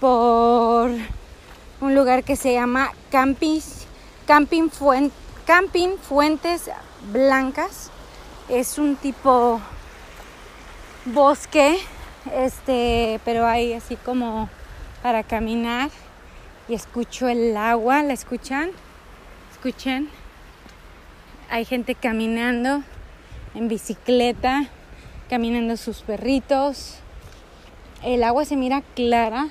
por 0.00 0.90
un 1.80 1.94
lugar 1.94 2.24
que 2.24 2.36
se 2.36 2.52
llama 2.52 2.90
Camping, 3.10 3.60
Camping, 4.26 4.68
Camping 5.46 5.96
Fuentes 5.98 6.70
Blancas. 7.12 7.90
Es 8.48 8.78
un 8.78 8.96
tipo 8.96 9.60
bosque, 11.04 11.78
este, 12.34 13.20
pero 13.24 13.46
hay 13.46 13.74
así 13.74 13.96
como 13.96 14.48
para 15.02 15.22
caminar 15.22 15.90
escucho 16.74 17.28
el 17.28 17.56
agua, 17.56 18.02
¿la 18.02 18.12
escuchan? 18.12 18.70
Escuchen. 19.52 20.08
Hay 21.50 21.64
gente 21.64 21.94
caminando 21.94 22.82
en 23.54 23.68
bicicleta 23.68 24.68
caminando 25.32 25.78
sus 25.78 26.02
perritos. 26.02 26.96
El 28.02 28.22
agua 28.22 28.44
se 28.44 28.54
mira 28.54 28.82
clara 28.94 29.48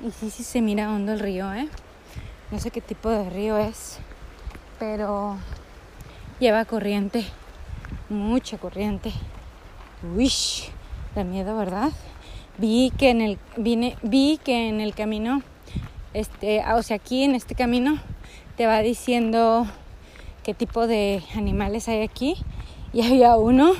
y 0.00 0.12
sí, 0.12 0.30
sí 0.30 0.44
se 0.44 0.60
mira 0.60 0.92
hondo 0.92 1.12
el 1.12 1.18
río, 1.18 1.52
¿eh? 1.52 1.68
No 2.52 2.60
sé 2.60 2.70
qué 2.70 2.80
tipo 2.80 3.08
de 3.08 3.28
río 3.28 3.58
es, 3.58 3.98
pero 4.78 5.38
lleva 6.38 6.64
corriente, 6.66 7.26
mucha 8.08 8.58
corriente. 8.58 9.12
Uy, 10.14 10.30
da 11.16 11.24
miedo, 11.24 11.56
¿verdad? 11.56 11.90
Vi 12.56 12.92
que 12.96 13.10
en 13.10 13.22
el 13.22 13.38
vine, 13.56 13.96
vi 14.02 14.38
que 14.44 14.68
en 14.68 14.80
el 14.80 14.94
camino, 14.94 15.42
este, 16.16 16.64
o 16.72 16.82
sea, 16.82 16.96
aquí 16.96 17.24
en 17.24 17.34
este 17.34 17.54
camino 17.54 17.98
te 18.56 18.66
va 18.66 18.80
diciendo 18.80 19.66
qué 20.44 20.54
tipo 20.54 20.86
de 20.86 21.22
animales 21.34 21.88
hay 21.88 22.00
aquí 22.02 22.36
y 22.94 23.02
había 23.02 23.36
uno 23.36 23.72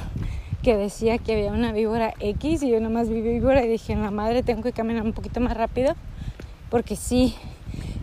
que 0.63 0.77
decía 0.77 1.17
que 1.17 1.33
había 1.33 1.51
una 1.51 1.73
víbora 1.73 2.13
X 2.21 2.63
y 2.63 2.69
yo 2.69 2.79
nomás 2.79 3.09
vi 3.09 3.23
víbora 3.23 3.65
y 3.65 3.69
dije, 3.69 3.97
la 3.97 4.11
madre, 4.11 4.43
tengo 4.43 4.63
que 4.63 4.73
caminar 4.73 5.03
un 5.05 5.15
poquito 5.15 5.41
más 5.41 5.57
rápido 5.57 5.95
porque 6.69 6.95
si, 6.95 7.35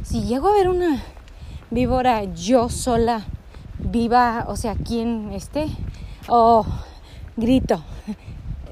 si 0.01 0.23
llego 0.23 0.47
a 0.47 0.53
ver 0.53 0.67
una 0.67 1.03
víbora 1.69 2.23
yo 2.23 2.69
sola 2.69 3.27
viva, 3.77 4.45
o 4.47 4.55
sea, 4.55 4.73
quién 4.73 5.31
esté. 5.31 5.67
Oh, 6.27 6.65
grito. 7.37 7.83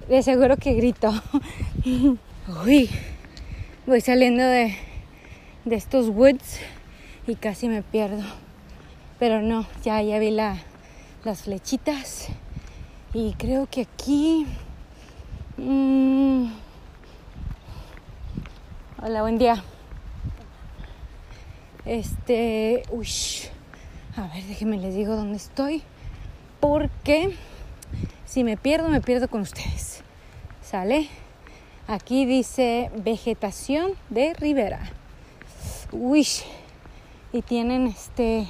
De 0.10 0.24
seguro 0.24 0.58
que 0.58 0.74
grito. 0.74 1.14
Uy, 2.66 2.90
voy 3.86 4.02
saliendo 4.02 4.42
de, 4.42 4.76
de 5.66 5.76
estos 5.76 6.10
woods 6.10 6.60
y 7.28 7.36
casi 7.36 7.68
me 7.68 7.84
pierdo. 7.84 8.24
Pero 9.20 9.42
no, 9.42 9.66
ya, 9.84 10.02
ya 10.02 10.18
vi 10.20 10.32
la, 10.32 10.58
las 11.24 11.44
flechitas 11.44 12.28
y 13.14 13.34
creo 13.34 13.68
que 13.70 13.82
aquí... 13.82 14.48
Mmm, 15.58 16.48
hola, 19.04 19.22
buen 19.22 19.38
día. 19.38 19.64
Este, 21.86 22.84
uy, 22.90 23.08
a 24.16 24.28
ver, 24.34 24.44
déjenme 24.46 24.78
les 24.78 24.96
digo 24.96 25.16
dónde 25.16 25.38
estoy, 25.38 25.84
porque 26.60 27.36
si 28.26 28.44
me 28.44 28.58
pierdo, 28.58 28.90
me 28.90 29.02
pierdo 29.02 29.28
con 29.28 29.42
ustedes. 29.42 30.04
¿Sale? 30.64 31.10
Aquí 31.88 32.26
dice 32.26 32.90
vegetación 32.96 33.92
de 34.10 34.34
ribera. 34.34 34.80
Uy, 35.94 36.26
y 37.34 37.42
tienen 37.42 37.86
este 37.86 38.48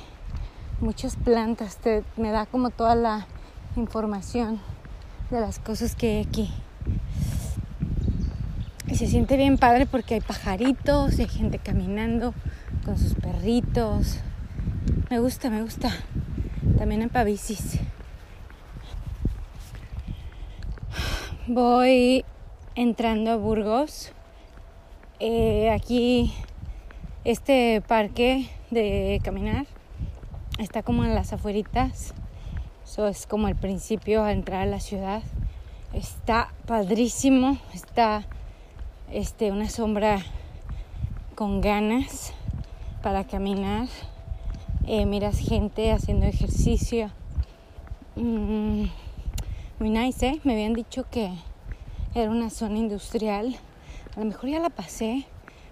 muchas 0.80 1.16
plantas, 1.16 1.78
te, 1.78 2.04
me 2.16 2.30
da 2.30 2.46
como 2.46 2.70
toda 2.70 2.94
la 2.94 3.26
información 3.76 4.60
de 5.32 5.40
las 5.40 5.58
cosas 5.58 5.96
que 5.96 6.18
hay 6.18 6.24
aquí. 6.24 6.52
Y 8.88 8.96
se 8.96 9.08
siente 9.08 9.38
bien 9.38 9.58
padre 9.58 9.88
porque 9.88 10.16
hay 10.16 10.22
pajaritos, 10.22 11.18
hay 11.18 11.28
gente 11.28 11.58
caminando 11.58 12.36
con 12.86 13.00
sus 13.00 13.16
perritos. 13.16 14.20
Me 15.10 15.20
gusta, 15.20 15.50
me 15.50 15.64
gusta. 15.64 15.92
También 16.78 17.02
en 17.02 17.10
pavisis. 17.10 17.80
Voy 21.48 22.24
entrando 22.76 23.32
a 23.32 23.36
Burgos. 23.36 24.12
Eh, 25.20 25.72
aquí 25.72 26.34
este 27.24 27.82
parque 27.82 28.50
de 28.72 29.22
caminar 29.24 29.68
está 30.58 30.82
como 30.82 31.04
en 31.04 31.14
las 31.14 31.34
afueritas. 31.34 32.16
Eso 32.84 33.08
es 33.08 33.28
como 33.28 33.48
el 33.48 33.56
principio 33.56 34.24
a 34.24 34.32
entrar 34.32 34.62
a 34.64 34.66
la 34.66 34.80
ciudad. 34.80 35.22
Está 35.94 36.52
padrísimo. 36.66 37.58
Está 37.74 38.26
este, 39.12 39.52
una 39.52 39.70
sombra 39.70 40.20
con 41.36 41.62
ganas 41.62 42.34
para 43.04 43.24
caminar. 43.24 43.88
Eh, 44.88 45.06
miras 45.06 45.38
gente 45.38 45.92
haciendo 45.92 46.26
ejercicio. 46.26 47.12
Mm, 48.16 48.86
muy 49.80 49.90
nice, 49.90 50.28
¿eh? 50.28 50.42
Me 50.44 50.54
habían 50.54 50.74
dicho 50.74 51.06
que 51.10 51.32
era 52.16 52.32
una 52.32 52.50
zona 52.50 52.80
industrial. 52.80 53.56
A 54.16 54.20
lo 54.20 54.26
mejor 54.26 54.50
ya 54.50 54.60
la 54.60 54.70
pasé, 54.70 55.26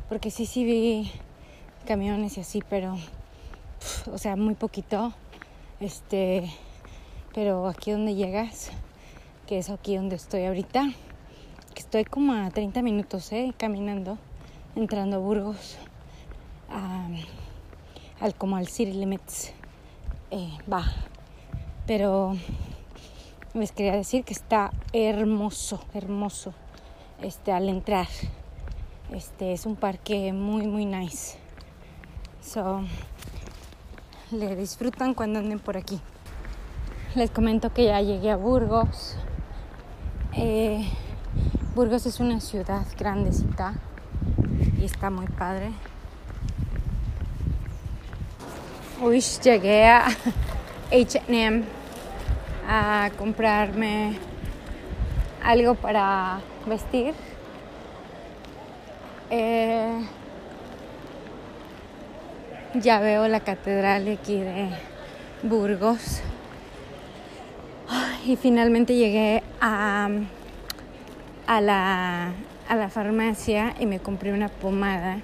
porque 0.08 0.30
sí, 0.30 0.46
sí 0.46 0.64
vi 0.64 1.12
camiones 1.86 2.38
y 2.38 2.42
así, 2.42 2.64
pero 2.70 2.98
o 4.12 4.18
sea, 4.18 4.36
muy 4.36 4.56
poquito. 4.56 5.14
Este, 5.80 6.52
pero 7.34 7.68
aquí 7.68 7.92
donde 7.92 8.16
llegas, 8.16 8.72
que 9.48 9.58
es 9.60 9.70
aquí 9.70 9.96
donde 9.96 10.16
estoy 10.16 10.46
ahorita, 10.46 10.92
que 11.74 11.80
estoy 11.82 12.06
como 12.06 12.34
a 12.34 12.50
30 12.50 12.82
minutos, 12.82 13.32
¿eh? 13.32 13.54
Caminando, 13.58 14.18
entrando 14.76 15.18
a 15.18 15.20
Burgos, 15.20 15.78
al, 18.20 18.36
como 18.36 18.58
al 18.58 18.68
City 18.68 18.92
Limits, 18.92 19.54
eh, 20.32 20.50
va. 20.72 20.84
Pero 21.88 22.36
les 23.54 23.72
quería 23.72 23.94
decir 23.94 24.24
que 24.24 24.34
está 24.34 24.72
hermoso, 24.92 25.80
hermoso, 25.94 26.54
este, 27.22 27.52
al 27.52 27.70
entrar. 27.70 28.08
Este 29.14 29.54
es 29.54 29.66
un 29.66 29.76
parque 29.76 30.34
muy, 30.34 30.68
muy 30.68 30.86
nice. 30.86 31.38
So, 32.42 32.82
le 34.32 34.56
disfrutan 34.56 35.14
cuando 35.14 35.40
anden 35.40 35.60
por 35.60 35.78
aquí. 35.78 36.00
Les 37.16 37.30
comento 37.30 37.74
que 37.74 37.86
ya 37.86 38.02
llegué 38.02 38.32
a 38.32 38.38
Burgos. 38.38 39.16
Eh, 40.34 40.88
Burgos 41.76 42.06
es 42.06 42.20
una 42.20 42.40
ciudad 42.40 42.86
grandecita 42.98 43.74
y 44.80 44.86
está 44.86 45.10
muy 45.10 45.28
padre. 45.28 45.72
Uy, 49.02 49.22
llegué 49.22 49.88
a 49.88 50.08
HM 50.92 51.64
a 52.68 53.10
comprarme 53.18 54.18
algo 55.44 55.76
para 55.76 56.40
vestir. 56.66 57.14
Eh, 59.30 60.06
ya 62.74 63.00
veo 63.00 63.28
la 63.28 63.40
catedral 63.40 64.08
aquí 64.08 64.40
de 64.40 64.70
Burgos. 65.44 66.22
Y 68.26 68.36
finalmente 68.36 68.96
llegué 68.96 69.42
a, 69.60 70.10
a, 71.48 71.62
la, 71.62 72.32
a 72.68 72.76
la 72.76 72.90
farmacia 72.90 73.74
y 73.80 73.86
me 73.86 74.00
compré 74.00 74.34
una 74.34 74.50
pomada. 74.50 75.20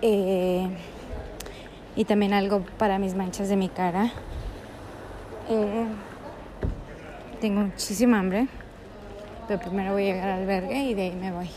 Eh, 0.00 0.68
y 1.96 2.04
también 2.04 2.32
algo 2.32 2.64
para 2.78 2.98
mis 2.98 3.14
manchas 3.14 3.48
de 3.48 3.56
mi 3.56 3.68
cara. 3.68 4.12
Eh, 5.48 5.86
tengo 7.40 7.62
muchísima 7.62 8.20
hambre, 8.20 8.46
pero 9.48 9.60
primero 9.60 9.92
voy 9.92 10.08
a 10.08 10.12
llegar 10.12 10.28
al 10.28 10.42
albergue 10.42 10.78
y 10.84 10.94
de 10.94 11.02
ahí 11.02 11.16
me 11.16 11.32
voy. 11.32 11.50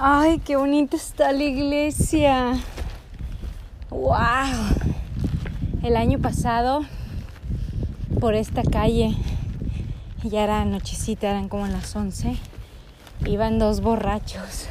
Ay, 0.00 0.38
qué 0.38 0.54
bonita 0.54 0.96
está 0.96 1.32
la 1.32 1.42
iglesia. 1.42 2.52
Wow. 3.90 4.14
El 5.82 5.96
año 5.96 6.20
pasado 6.20 6.82
por 8.20 8.36
esta 8.36 8.62
calle 8.62 9.16
ya 10.22 10.44
era 10.44 10.64
nochecita, 10.64 11.28
eran 11.28 11.48
como 11.48 11.66
las 11.66 11.96
11. 11.96 12.36
Iban 13.26 13.58
dos 13.58 13.80
borrachos. 13.80 14.68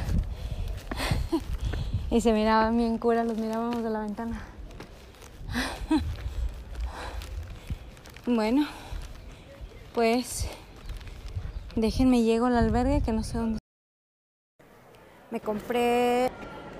y 2.10 2.22
se 2.22 2.32
miraban 2.32 2.78
bien 2.78 2.96
cura, 2.96 3.22
los 3.22 3.36
mirábamos 3.36 3.82
de 3.82 3.90
la 3.90 4.00
ventana. 4.00 4.40
bueno, 8.24 8.66
pues 9.94 10.48
déjenme 11.76 12.22
llego 12.22 12.46
al 12.46 12.56
albergue 12.56 13.02
que 13.02 13.12
no 13.12 13.22
sé 13.22 13.36
dónde 13.36 13.57
me 15.30 15.40
compré 15.40 16.30